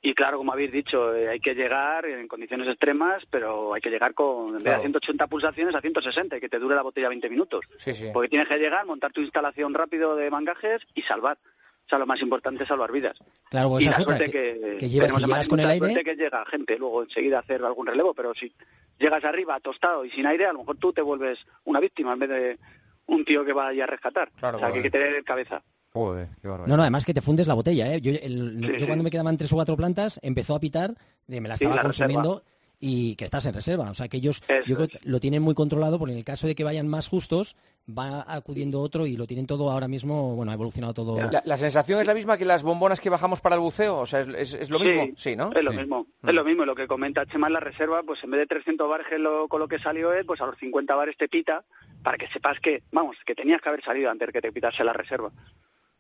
Y 0.04 0.14
claro, 0.14 0.38
como 0.38 0.52
habéis 0.52 0.72
dicho, 0.72 1.14
eh, 1.14 1.28
hay 1.28 1.38
que 1.38 1.54
llegar 1.54 2.04
en 2.06 2.26
condiciones 2.26 2.66
extremas, 2.68 3.22
pero 3.30 3.72
hay 3.72 3.80
que 3.80 3.90
llegar 3.90 4.14
con, 4.14 4.48
en 4.48 4.54
vez 4.54 4.64
de 4.64 4.70
a 4.74 4.80
180 4.80 5.26
pulsaciones, 5.28 5.74
a 5.76 5.80
160 5.80 6.36
y 6.36 6.40
que 6.40 6.48
te 6.48 6.58
dure 6.58 6.74
la 6.74 6.82
botella 6.82 7.08
20 7.08 7.30
minutos. 7.30 7.64
Sí, 7.76 7.94
sí. 7.94 8.06
Porque 8.12 8.28
tienes 8.28 8.48
que 8.48 8.58
llegar, 8.58 8.84
montar 8.84 9.12
tu 9.12 9.20
instalación 9.20 9.72
rápido 9.74 10.16
de 10.16 10.28
mangajes 10.28 10.80
y 10.94 11.02
salvar. 11.02 11.38
O 11.86 11.88
sea, 11.88 11.98
lo 12.00 12.06
más 12.06 12.20
importante 12.20 12.62
es 12.64 12.68
salvar 12.68 12.90
vidas. 12.90 13.16
Claro, 13.50 13.68
pues 13.70 13.84
y 13.84 13.88
esa 13.88 13.98
la 13.98 14.02
otra, 14.02 14.16
suerte 14.16 14.32
que- 14.32 14.60
que, 14.60 14.76
que 14.78 14.88
llevas- 14.88 15.12
si 15.14 15.20
llegas 15.24 15.48
con 15.48 15.60
el 15.60 15.66
aire- 15.70 15.86
suerte 15.86 16.04
que 16.04 16.16
llega 16.16 16.44
gente 16.46 16.78
luego 16.78 17.02
enseguida 17.04 17.36
a 17.36 17.40
hacer 17.40 17.62
algún 17.64 17.86
relevo, 17.86 18.12
pero 18.14 18.34
si 18.34 18.52
llegas 18.98 19.22
arriba 19.24 19.60
tostado 19.60 20.04
y 20.04 20.10
sin 20.10 20.26
aire, 20.26 20.46
a 20.46 20.52
lo 20.52 20.60
mejor 20.60 20.76
tú 20.78 20.92
te 20.92 21.02
vuelves 21.02 21.38
una 21.64 21.78
víctima 21.78 22.12
en 22.14 22.18
vez 22.18 22.28
de 22.28 22.58
un 23.06 23.24
tío 23.24 23.44
que 23.44 23.52
vaya 23.52 23.84
a 23.84 23.86
rescatar. 23.86 24.32
Claro, 24.38 24.56
o 24.56 24.60
sea, 24.60 24.72
que 24.72 24.78
hay 24.78 24.82
que 24.82 24.90
tener 24.90 25.22
cabeza. 25.22 25.62
Joder, 25.92 26.28
qué 26.40 26.49
barbaridad. 26.49 26.68
No, 26.68 26.76
no, 26.76 26.82
además 26.82 27.04
que 27.04 27.12
te 27.14 27.20
fundes 27.20 27.46
la 27.46 27.54
botella, 27.54 27.92
¿eh? 27.94 28.00
Yo, 28.00 28.12
el- 28.12 28.56
Sí, 28.61 28.66
yo 28.72 28.78
sí. 28.80 28.87
cuando 28.87 29.04
me 29.04 29.11
quedaban 29.11 29.37
tres 29.37 29.52
o 29.52 29.56
cuatro 29.56 29.76
plantas, 29.76 30.18
empezó 30.22 30.54
a 30.54 30.61
pitar, 30.61 30.94
de 31.26 31.40
me 31.40 31.49
la 31.49 31.56
Sí, 31.56 31.64
estaba 31.64 31.76
la 31.76 31.82
consumiendo 31.82 32.42
y 32.80 33.14
que 33.16 33.25
estás 33.25 33.44
en 33.46 33.54
reserva. 33.54 33.90
O 33.90 33.94
sea, 33.94 34.08
que 34.08 34.16
ellos 34.16 34.42
Eso 34.49 34.64
yo 34.64 34.75
creo 34.76 34.87
es. 34.87 34.92
que 34.92 34.99
lo 35.08 35.20
tienen 35.20 35.42
muy 35.42 35.54
controlado 35.54 35.99
porque 35.99 36.12
en 36.12 36.18
el 36.18 36.25
caso 36.25 36.46
de 36.46 36.54
que 36.54 36.64
vayan 36.64 36.88
más 36.88 37.08
justos, 37.08 37.56
va 37.87 38.25
acudiendo 38.26 38.80
otro 38.80 39.06
y 39.06 39.16
lo 39.16 39.26
tienen 39.26 39.46
todo 39.46 39.70
ahora 39.70 39.87
mismo, 39.87 40.34
bueno, 40.34 40.50
ha 40.50 40.54
evolucionado 40.54 40.94
todo. 40.94 41.30
La, 41.30 41.42
la 41.44 41.58
sensación 41.58 42.00
es 42.00 42.06
la 42.06 42.14
misma 42.14 42.38
que 42.38 42.44
las 42.46 42.62
bombonas 42.62 42.99
que 42.99 43.11
bajamos 43.11 43.40
para 43.40 43.56
el 43.56 43.61
buceo, 43.61 43.99
o 43.99 44.06
sea, 44.06 44.20
es, 44.20 44.28
es- 44.28 44.54
es 44.54 44.70
lo 44.70 44.78
Sí, 44.78 44.84
mismo, 44.87 45.08
sí, 45.18 45.37
¿no? 45.37 45.52
Es 45.52 45.62
lo 45.62 45.72
Sí. 45.72 45.76
mismo, 45.76 46.06
Mm. 46.22 46.28
es 46.28 46.34
lo 46.34 46.44
mismo. 46.44 46.64
Lo 46.64 46.75
que 46.75 46.87
comenta 46.87 47.26
Chema 47.26 47.49
en 47.49 47.52
la 47.52 47.61
reserva, 47.61 48.02
pues 48.02 48.25
en 48.25 48.30
vez 48.30 48.40
de 48.40 48.46
300 48.46 48.88
bares 48.88 49.06
que 49.08 49.18
lo- 49.18 49.46
con 49.49 49.61
lo 49.61 49.68
que 49.68 49.78
salió 49.78 50.12
él, 50.14 50.25
pues 50.25 50.40
a 50.40 50.46
los 50.46 50.56
50 50.58 50.94
bares 50.96 51.16
te 51.18 51.28
pita 51.28 51.64
para 52.02 52.16
que 52.18 52.26
sepas 52.28 52.58
que, 52.61 52.82
vamos, 52.90 53.16
que 53.26 53.34
tenías 53.37 53.61
que 53.61 53.68
haber 53.68 53.84
salido 53.84 54.11
antes 54.11 54.26
de 54.28 54.32
que 54.32 54.40
te 54.40 54.50
pitase 54.52 54.82
la 54.82 54.92
reserva. 54.92 55.30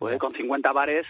Pues 0.02 0.18
con 0.18 0.34
50 0.34 0.72
bares, 0.72 1.06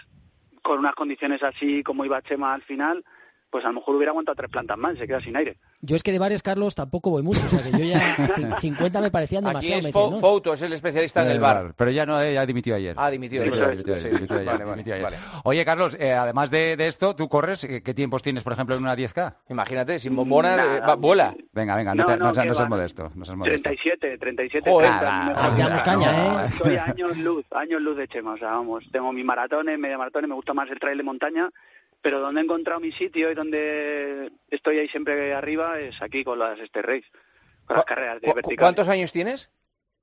con 0.60 0.78
unas 0.78 0.94
condiciones 0.94 1.42
así 1.42 1.82
como 1.82 2.04
iba 2.04 2.20
Chema 2.20 2.52
al 2.52 2.60
final, 2.60 3.02
pues 3.48 3.64
a 3.64 3.68
lo 3.68 3.76
mejor 3.76 3.96
hubiera 3.96 4.10
aguantado 4.10 4.36
tres 4.36 4.50
plantas 4.50 4.76
más, 4.76 4.98
se 4.98 5.06
queda 5.06 5.18
sin 5.22 5.34
aire. 5.34 5.56
Yo 5.84 5.96
es 5.96 6.04
que 6.04 6.12
de 6.12 6.20
bares, 6.20 6.42
Carlos, 6.44 6.76
tampoco 6.76 7.10
voy 7.10 7.22
mucho. 7.24 7.40
O 7.44 7.48
sea, 7.48 7.60
que 7.60 7.72
yo 7.72 7.78
ya 7.84 8.16
cin- 8.36 8.56
50 8.56 9.00
me 9.00 9.10
parecían 9.10 9.44
Aquí 9.44 9.66
demasiado. 9.66 9.78
es 9.80 9.84
me 9.86 9.92
Fo- 9.92 10.44
¿no? 10.46 10.54
Es 10.54 10.62
el 10.62 10.72
especialista 10.74 11.22
en 11.22 11.30
el 11.32 11.36
Eh, 11.38 11.40
bar. 11.40 11.74
Pero 11.76 11.90
ya 11.90 12.06
no, 12.06 12.20
eh, 12.20 12.34
ya 12.34 12.46
dimitió 12.46 12.76
ayer. 12.76 12.94
Ah, 12.96 13.10
dimitió 13.10 13.42
ayer. 13.42 15.18
Oye, 15.44 15.64
Carlos, 15.64 15.96
eh, 15.98 16.12
además 16.12 16.50
de, 16.50 16.76
de 16.76 16.86
esto, 16.86 17.16
¿tú 17.16 17.28
corres? 17.28 17.62
¿Qué, 17.66 17.82
qué 17.82 17.94
tiempos 17.94 18.22
tienes, 18.22 18.44
por 18.44 18.52
ejemplo, 18.52 18.76
en 18.76 18.82
una 18.82 18.94
10K? 18.96 19.34
Imagínate, 19.48 19.98
sin 19.98 20.12
eh, 20.12 20.80
va- 20.80 20.94
vuela. 20.94 21.34
Venga, 21.52 21.74
venga, 21.74 21.94
no, 21.96 22.02
No, 22.04 22.08
te- 22.08 22.16
no, 22.16 22.32
no 22.32 22.44
no 22.44 22.54
seas 22.54 22.68
modesto. 22.68 23.10
No 23.14 23.24
seas 23.24 23.36
modesto. 23.36 23.62
37, 23.62 24.18
37, 24.18 24.70
Joder, 24.70 24.88
30. 24.88 25.04
va, 25.04 25.24
me- 25.24 25.32
va, 25.34 25.44
Ahí 25.46 25.62
damos 25.62 25.82
caña, 25.82 26.46
¿eh? 26.46 26.50
Soy 26.56 26.76
años 26.76 27.16
luz, 27.18 27.44
años 27.50 27.82
luz 27.82 27.96
de 27.96 28.06
Chema. 28.06 28.34
O 28.34 28.38
sea, 28.38 28.52
vamos, 28.52 28.84
tengo 28.92 29.12
mis 29.12 29.24
maratones, 29.24 29.78
media 29.80 29.98
maratones, 29.98 30.28
me 30.28 30.34
gusta 30.36 30.54
más 30.54 30.70
el 30.70 30.78
trail 30.78 30.96
de 30.98 31.04
montaña 31.04 31.50
Pero 32.02 32.18
donde 32.20 32.40
he 32.40 32.44
encontrado 32.44 32.80
mi 32.80 32.92
sitio 32.92 33.30
y 33.30 33.34
donde 33.34 34.32
estoy 34.50 34.78
ahí 34.78 34.88
siempre 34.88 35.32
arriba 35.34 35.78
es 35.80 36.02
aquí 36.02 36.24
con 36.24 36.38
las 36.38 36.58
este 36.58 36.82
race, 36.82 37.04
con 37.64 37.76
las 37.76 37.86
carreras 37.86 38.16
de 38.20 38.26
¿Cu- 38.26 38.30
cu- 38.32 38.36
vertical. 38.36 38.64
¿Cuántos 38.64 38.88
años 38.88 39.12
tienes? 39.12 39.50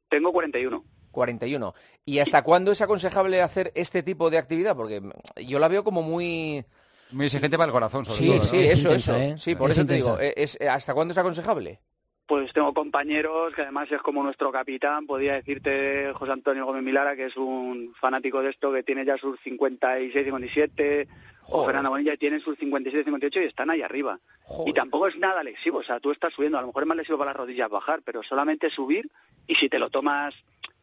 Tengo 0.08 0.32
41. 0.32 0.84
41. 1.12 1.74
¿Y 2.06 2.20
hasta 2.20 2.42
cuándo 2.44 2.72
es 2.72 2.82
aconsejable 2.82 3.42
hacer 3.42 3.72
este 3.76 4.02
tipo 4.02 4.30
de 4.30 4.38
actividad? 4.38 4.76
Porque 4.76 5.02
yo 5.46 5.60
la 5.60 5.68
veo 5.68 5.84
como 5.84 6.02
muy... 6.02 6.64
Muy 7.12 7.26
exigente 7.26 7.58
para 7.58 7.66
el 7.68 7.74
corazón, 7.74 8.06
sobre 8.06 8.18
Sí, 8.20 8.28
todo. 8.28 8.40
sí, 8.40 8.56
¿no? 8.56 8.62
Es 8.64 8.72
eso, 8.72 8.80
intensa, 8.82 9.24
eso. 9.24 9.34
¿eh? 9.34 9.38
Sí, 9.40 9.56
por 9.56 9.72
Es 9.72 9.78
eso 9.78 9.88
te 9.88 9.94
digo, 9.96 10.18
es, 10.20 10.62
¿hasta 10.62 10.94
cuándo 10.94 11.12
es 11.12 11.18
aconsejable? 11.18 11.80
Pues 12.28 12.54
tengo 12.54 12.72
compañeros 12.76 13.54
que 13.56 13.64
además 13.64 13.92
es 13.92 13.98
como 14.04 14.22
nuestro 14.22 14.52
capitán, 14.52 15.08
podría 15.08 15.34
decirte 15.34 16.12
José 16.14 16.32
Antonio 16.32 16.66
Gómez 16.68 16.84
Milara, 16.84 17.16
que 17.16 17.26
es 17.26 17.36
un 17.36 17.96
fanático 18.00 18.44
de 18.44 18.52
esto, 18.52 18.72
que 18.72 18.84
tiene 18.84 19.04
ya 19.04 19.18
sus 19.18 19.40
56, 19.44 20.14
57, 20.14 21.08
o. 21.52 21.66
Fernando 21.66 21.90
Bonilla 21.90 22.16
tienen 22.18 22.42
sus 22.42 22.58
57, 22.58 23.04
58 23.06 23.42
y 23.42 23.46
están 23.46 23.70
ahí 23.70 23.82
arriba. 23.82 24.20
Joder. 24.44 24.70
Y 24.70 24.74
tampoco 24.74 25.08
es 25.08 25.18
nada 25.18 25.44
lesivo, 25.44 25.80
o 25.80 25.84
sea, 25.84 26.00
tú 26.00 26.12
estás 26.12 26.34
subiendo, 26.34 26.58
a 26.58 26.62
lo 26.62 26.68
mejor 26.68 26.84
es 26.84 26.88
más 26.88 26.98
lesivo 26.98 27.18
para 27.18 27.32
las 27.32 27.38
rodillas 27.38 27.70
bajar, 27.70 28.02
pero 28.04 28.24
solamente 28.24 28.70
subir 28.70 29.10
y 29.48 29.56
si 29.56 29.70
te 29.70 29.80
lo 29.80 29.90
tomas 29.90 30.34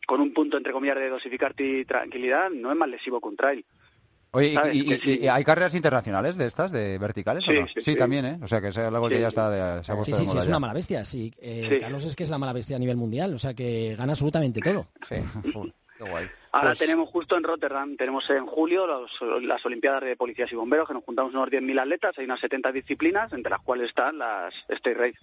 con 0.07 0.21
un 0.21 0.33
punto, 0.33 0.57
entre 0.57 0.73
comillas, 0.73 0.97
de 0.99 1.09
dosificarte 1.09 1.65
y 1.65 1.85
tranquilidad, 1.85 2.51
no 2.51 2.71
es 2.71 2.77
más 2.77 2.89
lesivo 2.89 3.21
que 3.21 3.29
un 3.29 3.37
trail. 3.37 3.65
Oye, 4.33 4.55
y, 4.73 4.81
y- 4.81 4.85
Que 4.87 4.99
sí. 4.99 5.19
y- 5.23 5.29
¿hay 5.29 5.43
carreras 5.45 5.75
internacionales 5.75 6.37
de 6.37 6.47
estas, 6.47 6.71
de 6.71 6.99
verticales? 6.99 7.47
o 7.49 7.51
Sí, 7.53 7.61
no? 7.61 7.67
sí, 7.69 7.81
sí. 7.81 7.97
también, 7.97 8.25
¿eh? 8.27 8.39
O 8.43 8.47
sea, 8.47 8.61
que 8.61 8.69
es 8.69 8.77
algo 8.79 9.09
que 9.09 9.21
ya 9.21 9.29
está 9.29 9.49
de, 9.51 9.83
se 9.83 9.91
ha 9.93 9.95
puesto 9.95 10.15
Sí, 10.17 10.23
de 10.23 10.27
sí, 10.29 10.33
sí, 10.33 10.39
es 10.39 10.45
ya. 10.45 10.51
una 10.51 10.59
mala 10.61 10.75
bestia. 10.75 11.05
Sí, 11.05 11.33
eh, 11.39 11.67
Sí. 11.71 11.81
Carlos 11.81 12.05
es 12.05 12.15
que 12.15 12.25
es 12.25 12.31
la 12.31 12.37
mala 12.39 12.53
bestia 12.53 12.77
a 12.77 12.79
nivel 12.79 12.97
mundial, 12.97 13.33
o 13.35 13.39
sea 13.39 13.55
que 13.55 13.95
gana 13.97 14.13
absolutamente 14.13 14.61
todo. 14.61 14.87
Sí. 15.09 15.15
Guay. 15.99 16.29
Ahora 16.53 16.69
Pues- 16.71 16.79
tenemos 16.79 17.09
justo 17.11 17.37
en 17.37 17.45
Rotterdam, 17.45 17.97
tenemos 17.97 18.29
en 18.31 18.47
julio 18.47 18.87
los- 18.87 19.21
las 19.43 19.65
Olimpiadas 19.67 20.03
de 20.05 20.17
Policías 20.17 20.51
y 20.53 20.57
Bomberos, 20.57 20.89
que 20.89 20.95
nos 20.95 21.05
juntamos 21.05 21.35
unos 21.35 21.51
10.000 21.51 21.79
atletas, 21.79 22.17
hay 22.19 22.25
unas 22.25 22.41
70 22.41 22.73
disciplinas, 22.73 23.33
entre 23.33 23.51
las 23.51 23.61
cuales 23.61 23.89
están 23.89 24.19
las 24.19 24.55
State 24.69 24.95
Race, 24.95 25.19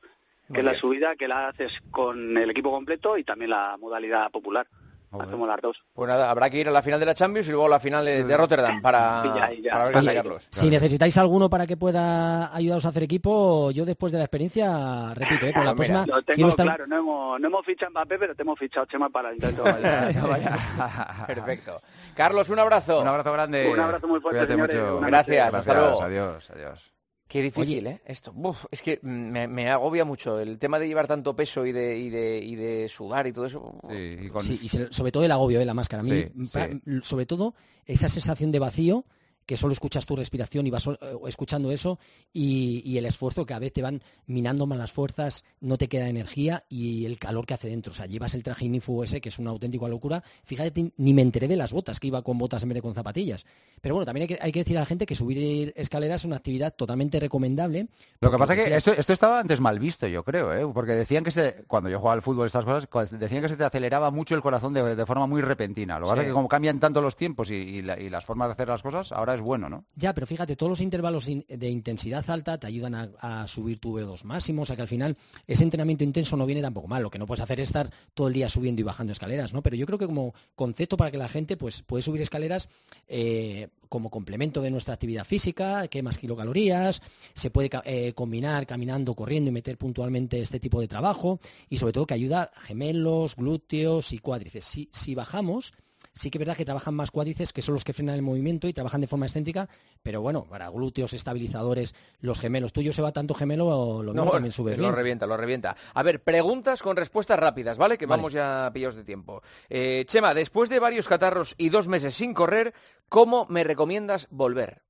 Muy 0.48 0.54
que 0.56 0.60
es 0.60 0.66
la 0.66 0.76
subida 0.76 1.16
que 1.16 1.28
la 1.28 1.48
haces 1.48 1.72
con 1.92 2.38
el 2.38 2.50
equipo 2.50 2.72
completo 2.72 3.18
y 3.18 3.24
también 3.24 3.52
la 3.52 3.78
modalidad 3.80 4.30
popular. 4.32 4.68
Joder. 5.14 5.28
Hacemos 5.28 5.48
las 5.48 5.62
dos. 5.62 5.78
Pues 5.94 6.08
nada, 6.10 6.32
habrá 6.32 6.50
que 6.50 6.58
ir 6.58 6.68
a 6.68 6.72
la 6.72 6.82
final 6.82 7.00
de 7.00 7.06
la 7.06 7.14
Champions 7.14 7.48
y 7.48 7.52
luego 7.52 7.68
a 7.68 7.70
la 7.70 7.80
final 7.80 8.04
de, 8.04 8.24
de 8.24 8.36
Rotterdam 8.38 8.82
para, 8.82 9.24
ya, 9.36 9.52
ya. 9.62 9.72
para 9.74 9.86
ver 9.86 9.96
a 9.96 10.00
Oye, 10.00 10.14
Carlos. 10.16 10.48
Si 10.50 10.70
necesitáis 10.72 11.16
alguno 11.20 11.52
para 11.52 11.68
que 11.68 11.78
pueda 11.78 12.54
ayudaros 12.56 12.84
a 12.88 12.90
hacer 12.90 13.04
equipo, 13.04 13.70
yo 13.70 13.86
después 13.86 14.12
de 14.12 14.18
la 14.18 14.24
experiencia, 14.24 15.14
repito, 15.14 15.46
¿eh? 15.46 15.54
por 15.54 15.66
la 15.66 15.76
Pues 15.76 15.90
próxima 15.92 16.16
Lo 16.18 16.24
tengo 16.24 16.48
estar... 16.50 16.66
claro, 16.66 16.88
no 16.88 16.98
hemos, 16.98 17.40
no 17.40 17.48
hemos 17.48 17.66
fichado 17.66 17.90
a 17.90 17.92
Mbappé, 17.92 18.18
pero 18.18 18.36
te 18.36 18.42
hemos 18.42 18.58
fichado 18.58 18.88
Chema 18.88 19.10
para 19.10 19.30
el 19.30 19.36
intento. 19.36 19.64
Vaya, 19.64 20.12
vaya. 20.28 21.26
Perfecto. 21.28 21.80
Carlos, 22.16 22.50
un 22.50 22.58
abrazo. 22.58 23.00
Un 23.02 23.08
abrazo 23.08 23.32
grande. 23.34 23.70
Un 23.72 23.80
abrazo 23.80 24.08
muy 24.08 24.20
fuerte, 24.20 24.48
señores. 24.48 24.76
mucho. 24.76 25.00
Gracias, 25.02 25.54
hasta 25.54 25.74
luego. 25.76 26.02
Adiós, 26.02 26.50
adiós. 26.50 26.94
Qué 27.34 27.42
difícil, 27.42 27.88
¿eh? 27.88 28.00
Esto. 28.06 28.32
Uf, 28.36 28.66
es 28.70 28.80
que 28.84 29.00
me, 29.02 29.48
me 29.48 29.68
agobia 29.68 30.06
mucho 30.06 30.40
el 30.40 30.60
tema 30.60 30.78
de 30.78 30.88
llevar 30.88 31.08
tanto 31.08 31.36
peso 31.36 31.66
y 31.66 31.72
de, 31.72 31.98
y 31.98 32.12
de, 32.12 32.38
y 32.38 32.54
de 32.56 32.88
sudar 32.90 33.26
y 33.26 33.34
todo 33.34 33.48
eso. 33.48 33.74
Sí, 33.90 34.18
y 34.22 34.30
con- 34.30 34.42
Sí, 34.44 34.60
y 34.62 34.70
se- 34.70 34.94
sobre 34.94 35.12
todo 35.12 35.24
el 35.26 35.32
agobio 35.32 35.58
de 35.58 35.66
la 35.66 35.74
máscara. 35.74 36.02
A 36.02 36.06
mí, 36.06 36.26
sí. 36.46 36.60
sobre 37.02 37.26
todo, 37.26 37.56
esa 37.88 38.08
sensación 38.08 38.52
de 38.52 38.60
vacío 38.60 39.06
que 39.46 39.58
solo 39.58 39.74
escuchas 39.74 40.06
tu 40.06 40.16
respiración 40.16 40.66
y 40.68 40.72
vas 40.72 40.88
eh, 40.88 40.98
escuchando 41.28 41.72
eso 41.72 42.00
y, 42.32 42.82
y 42.86 42.98
el 42.98 43.06
esfuerzo 43.06 43.46
que 43.46 43.54
a 43.54 43.60
veces 43.60 43.74
te 43.74 43.82
van 43.82 44.02
minando 44.26 44.66
más 44.66 44.78
las 44.78 44.92
fuerzas, 44.92 45.44
no 45.62 45.78
te 45.78 45.88
queda 45.88 46.08
energía 46.10 46.64
y 46.70 47.06
el 47.06 47.20
calor 47.20 47.46
que 47.46 47.54
hace 47.54 47.68
dentro. 47.68 47.92
O 47.92 47.96
sea, 47.96 48.06
llevas 48.06 48.34
el 48.34 48.44
traje 48.44 48.66
ignífugo 48.66 49.04
ese 49.04 49.22
que 49.22 49.30
es 49.30 49.40
una 49.40 49.52
auténtica 49.52 49.88
locura. 49.88 50.24
Fíjate, 50.44 50.92
ni 50.98 51.14
me 51.14 51.22
enteré 51.22 51.48
de 51.48 51.56
las 51.56 51.72
botas, 51.74 52.00
que 52.00 52.08
iba 52.08 52.22
con 52.22 52.38
botas 52.38 52.64
en 52.64 52.70
vez 52.70 52.76
de 52.76 52.82
con 52.82 52.94
zapatillas. 52.96 53.46
Pero 53.82 53.96
bueno, 53.96 54.06
también 54.06 54.24
hay 54.24 54.28
que, 54.36 54.40
hay 54.42 54.52
que 54.52 54.60
decir 54.60 54.78
a 54.78 54.82
la 54.82 54.86
gente 54.86 55.06
que 55.06 55.16
subir 55.16 55.74
escaleras 55.76 56.22
es 56.22 56.26
una 56.26 56.38
actividad 56.38 56.74
totalmente 56.74 57.20
recomendable. 57.20 57.88
Lo 58.22 58.32
que 58.32 58.38
pasa 58.38 58.54
es 58.56 58.64
que 58.70 58.76
esto, 58.76 58.94
esto 58.94 59.12
estaba 59.14 59.40
antes 59.40 59.60
mal 59.60 59.78
visto, 59.80 60.08
yo 60.08 60.24
creo, 60.24 60.54
¿eh? 60.54 60.66
porque 60.74 60.94
decían 60.94 61.24
que 61.24 61.32
se, 61.32 61.66
cuando 61.68 61.90
yo 61.90 62.00
jugaba 62.00 62.14
al 62.14 62.22
fútbol 62.22 62.48
estas 62.48 62.64
cosas, 62.64 63.20
decían 63.20 63.42
que 63.42 63.50
se 63.50 63.58
te 63.58 63.64
aceleraba 63.66 64.10
mucho 64.12 64.36
el 64.36 64.42
corazón 64.42 64.74
de, 64.74 64.96
de 64.96 65.06
forma 65.06 65.28
muy 65.28 65.42
repentina. 65.42 66.00
Lo 66.00 66.06
que 66.06 66.10
pasa 66.12 66.22
es 66.22 66.28
que 66.28 66.34
como 66.34 66.48
cambian 66.48 66.80
tanto 66.80 67.02
los 67.02 67.18
tiempos 67.18 67.52
y, 67.52 67.56
y 67.56 67.82
la- 67.82 68.00
y 68.00 68.10
las 68.10 68.24
formas 68.24 68.48
de 68.48 68.54
hacer 68.54 68.68
las 68.70 68.82
cosas, 68.82 69.12
ahora 69.12 69.33
es 69.36 69.42
bueno, 69.42 69.70
¿no? 69.70 69.86
Ya, 69.96 70.14
pero 70.14 70.28
fíjate, 70.28 70.56
todos 70.56 70.70
los 70.70 70.82
intervalos 70.82 71.28
in- 71.30 71.46
de 71.48 71.70
intensidad 71.70 72.24
alta 72.30 72.58
te 72.60 72.68
ayudan 72.68 72.96
a, 73.20 73.48
subir 73.48 73.80
tu 73.80 73.98
VO2 73.98 74.24
máximo, 74.24 74.62
o 74.64 74.66
sea 74.66 74.76
que 74.76 74.82
al 74.82 74.88
final 74.88 75.18
ese 75.48 75.64
entrenamiento 75.64 76.04
intenso 76.04 76.36
no 76.38 76.46
viene 76.46 76.62
tampoco 76.62 76.88
mal. 76.88 77.04
Lo 77.04 77.10
que 77.10 77.20
no 77.20 77.26
puedes 77.26 77.42
hacer 77.42 77.60
es 77.60 77.70
estar 77.70 77.92
todo 78.14 78.28
el 78.28 78.34
día 78.34 78.50
subiendo 78.50 78.82
y 78.82 78.84
bajando 78.84 79.12
escaleras, 79.14 79.54
¿no? 79.54 79.62
Pero 79.62 79.76
yo 79.76 79.86
creo 79.86 79.98
que 79.98 80.06
como 80.08 80.34
concepto 80.56 80.98
para 80.98 81.12
que 81.12 81.18
la 81.18 81.30
gente 81.30 81.58
pues 81.58 81.82
puede 81.82 82.02
subir 82.04 82.22
escaleras 82.22 82.70
eh, 83.08 83.70
como 83.90 84.10
complemento 84.10 84.62
de 84.62 84.72
nuestra 84.72 84.94
actividad 84.96 85.26
física, 85.26 85.88
quemas 85.88 86.18
kilocalorías, 86.18 87.02
se 87.34 87.50
puede 87.52 87.70
eh, 87.86 88.14
combinar 88.14 88.66
caminando, 88.66 89.14
corriendo 89.16 89.50
y 89.50 89.54
meter 89.54 89.78
puntualmente 89.78 90.42
este 90.42 90.60
tipo 90.60 90.82
de 90.82 90.88
trabajo 90.88 91.40
y 91.70 91.78
sobre 91.78 91.94
todo 91.94 92.08
que 92.08 92.14
ayuda 92.16 92.52
a 92.56 92.62
gemelos, 92.62 93.36
glúteos 93.36 94.12
y 94.14 94.18
cuádriceps. 94.18 94.66
Si, 94.66 94.90
si 94.92 95.14
bajamos, 95.16 95.74
sí 96.14 96.30
que 96.30 96.38
es 96.38 96.40
verdad 96.40 96.56
que 96.56 96.66
trabajan 96.66 96.94
más 96.94 97.12
cuádriceps, 97.12 97.54
que 97.54 97.62
son 97.62 97.74
los 97.74 97.84
que 97.84 97.94
frenan 97.94 98.16
el 98.16 98.22
movimiento 98.22 98.68
y 98.68 98.74
trabajan 98.74 99.02
de 99.02 99.08
forma 99.08 99.26
excéntrica, 99.26 99.68
pero 100.02 100.22
bueno, 100.22 100.46
para 100.46 100.70
glúteos, 100.70 101.14
estabilizadores, 101.14 101.96
los 102.20 102.40
gemelos. 102.40 102.74
Tuyo 102.74 102.94
se 102.94 103.02
va 103.02 103.12
tanto 103.12 103.34
gemelo, 103.34 104.04
lo 104.04 104.14
mismo 104.14 104.26
No, 104.26 104.32
también 104.32 104.52
subes 104.52 104.78
lo 104.78 104.92
revienta, 104.92 105.26
lo 105.26 105.38
revienta. 105.38 105.76
A 105.94 106.04
ver, 106.04 106.22
preguntas 106.22 106.82
con 106.82 106.96
respuestas 106.96 107.40
rápidas, 107.40 107.78
¿vale? 107.78 107.98
Que 107.98 108.06
Vale. 108.06 108.20
vamos 108.22 108.34
ya 108.34 108.70
pillados 108.74 108.96
de 108.96 109.04
tiempo. 109.04 109.42
Eh, 109.70 110.06
Chema, 110.08 110.34
después 110.34 110.70
de 110.70 110.80
varios 110.80 111.08
catarros 111.08 111.56
y 111.58 111.70
dos 111.70 111.88
meses 111.88 112.14
sin 112.14 112.34
correr, 112.34 112.74
¿cómo 113.10 113.46
me 113.50 113.64
recomiendas 113.64 114.28
volver? 114.30 114.84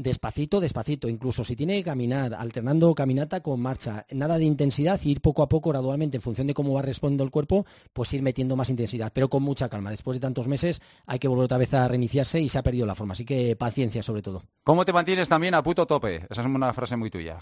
Despacito, 0.00 0.60
despacito, 0.60 1.08
incluso 1.08 1.42
si 1.42 1.56
tiene 1.56 1.76
que 1.78 1.82
caminar, 1.82 2.32
alternando 2.32 2.94
caminata 2.94 3.40
con 3.40 3.60
marcha, 3.60 4.06
nada 4.12 4.38
de 4.38 4.44
intensidad 4.44 5.00
y 5.02 5.10
ir 5.10 5.20
poco 5.20 5.42
a 5.42 5.48
poco, 5.48 5.70
gradualmente, 5.70 6.18
en 6.18 6.22
función 6.22 6.46
de 6.46 6.54
cómo 6.54 6.72
va 6.72 6.82
respondiendo 6.82 7.24
el 7.24 7.32
cuerpo, 7.32 7.66
pues 7.92 8.14
ir 8.14 8.22
metiendo 8.22 8.54
más 8.54 8.70
intensidad, 8.70 9.10
pero 9.12 9.28
con 9.28 9.42
mucha 9.42 9.68
calma. 9.68 9.90
Después 9.90 10.14
de 10.14 10.20
tantos 10.20 10.46
meses 10.46 10.80
hay 11.04 11.18
que 11.18 11.26
volver 11.26 11.46
otra 11.46 11.58
vez 11.58 11.74
a 11.74 11.88
reiniciarse 11.88 12.40
y 12.40 12.48
se 12.48 12.58
ha 12.58 12.62
perdido 12.62 12.86
la 12.86 12.94
forma, 12.94 13.14
así 13.14 13.24
que 13.24 13.56
paciencia 13.56 14.04
sobre 14.04 14.22
todo. 14.22 14.44
¿Cómo 14.62 14.84
te 14.84 14.92
mantienes 14.92 15.28
también 15.28 15.54
a 15.54 15.64
puto 15.64 15.84
tope? 15.84 16.26
Esa 16.30 16.42
es 16.42 16.46
una 16.46 16.72
frase 16.72 16.94
muy 16.94 17.10
tuya. 17.10 17.40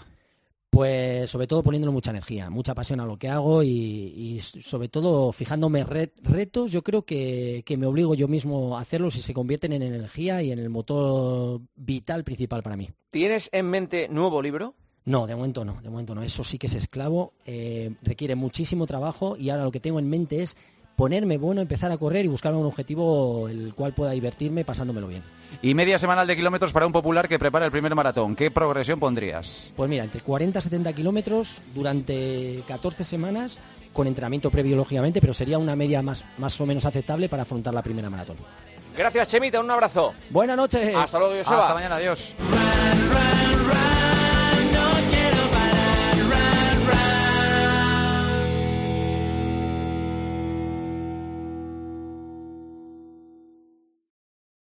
Pues 0.77 1.31
sobre 1.31 1.47
todo 1.47 1.63
poniéndole 1.63 1.91
mucha 1.91 2.11
energía, 2.11 2.51
mucha 2.51 2.75
pasión 2.75 2.99
a 2.99 3.05
lo 3.07 3.17
que 3.17 3.29
hago 3.29 3.63
y, 3.63 3.67
y 3.69 4.39
sobre 4.41 4.89
todo 4.89 5.31
fijándome 5.31 5.83
re- 5.83 6.13
retos, 6.21 6.71
yo 6.71 6.83
creo 6.83 7.01
que, 7.01 7.63
que 7.65 7.77
me 7.77 7.87
obligo 7.87 8.13
yo 8.13 8.27
mismo 8.27 8.77
a 8.77 8.81
hacerlos 8.81 9.15
y 9.15 9.23
se 9.23 9.33
convierten 9.33 9.73
en 9.73 9.81
energía 9.81 10.43
y 10.43 10.51
en 10.51 10.59
el 10.59 10.69
motor 10.69 11.61
vital 11.75 12.23
principal 12.23 12.61
para 12.61 12.77
mí. 12.77 12.91
¿Tienes 13.09 13.49
en 13.53 13.71
mente 13.71 14.07
nuevo 14.07 14.39
libro? 14.39 14.75
No, 15.05 15.25
de 15.25 15.35
momento 15.35 15.65
no, 15.65 15.81
de 15.81 15.89
momento 15.89 16.13
no. 16.13 16.21
Eso 16.21 16.43
sí 16.43 16.59
que 16.59 16.67
es 16.67 16.75
esclavo, 16.75 17.33
eh, 17.47 17.95
requiere 18.03 18.35
muchísimo 18.35 18.85
trabajo 18.85 19.35
y 19.35 19.49
ahora 19.49 19.63
lo 19.63 19.71
que 19.71 19.79
tengo 19.79 19.97
en 19.97 20.07
mente 20.07 20.43
es 20.43 20.57
ponerme 20.97 21.37
bueno, 21.37 21.61
empezar 21.61 21.91
a 21.91 21.97
correr 21.97 22.25
y 22.25 22.27
buscar 22.27 22.53
un 22.55 22.65
objetivo 22.65 23.47
el 23.47 23.73
cual 23.75 23.93
pueda 23.93 24.11
divertirme 24.11 24.65
pasándomelo 24.65 25.07
bien. 25.07 25.21
Y 25.61 25.75
media 25.75 25.99
semanal 25.99 26.25
de 26.25 26.35
kilómetros 26.35 26.73
para 26.73 26.87
un 26.87 26.91
popular 26.91 27.29
que 27.29 27.37
prepara 27.37 27.65
el 27.65 27.71
primer 27.71 27.93
maratón. 27.93 28.35
¿Qué 28.35 28.49
progresión 28.49 28.99
pondrías? 28.99 29.71
Pues 29.75 29.89
mira, 29.89 30.03
entre 30.03 30.21
40 30.21 30.57
y 30.57 30.61
70 30.61 30.93
kilómetros 30.93 31.61
durante 31.75 32.63
14 32.67 33.03
semanas 33.03 33.59
con 33.93 34.07
entrenamiento 34.07 34.49
previo, 34.49 34.75
lógicamente, 34.75 35.21
pero 35.21 35.35
sería 35.35 35.59
una 35.59 35.75
media 35.75 36.01
más, 36.01 36.25
más 36.39 36.59
o 36.59 36.65
menos 36.65 36.83
aceptable 36.85 37.29
para 37.29 37.43
afrontar 37.43 37.75
la 37.75 37.83
primera 37.83 38.09
maratón. 38.09 38.37
Gracias, 38.97 39.27
Chemita, 39.27 39.59
un 39.59 39.69
abrazo. 39.69 40.15
Buenas 40.31 40.57
noches. 40.57 40.95
Hasta 40.95 41.19
luego, 41.19 41.35
Joseba. 41.37 41.61
Hasta 41.61 41.73
mañana, 41.75 41.95
adiós. 41.97 42.33
Run, 42.39 43.11
run, 43.11 43.26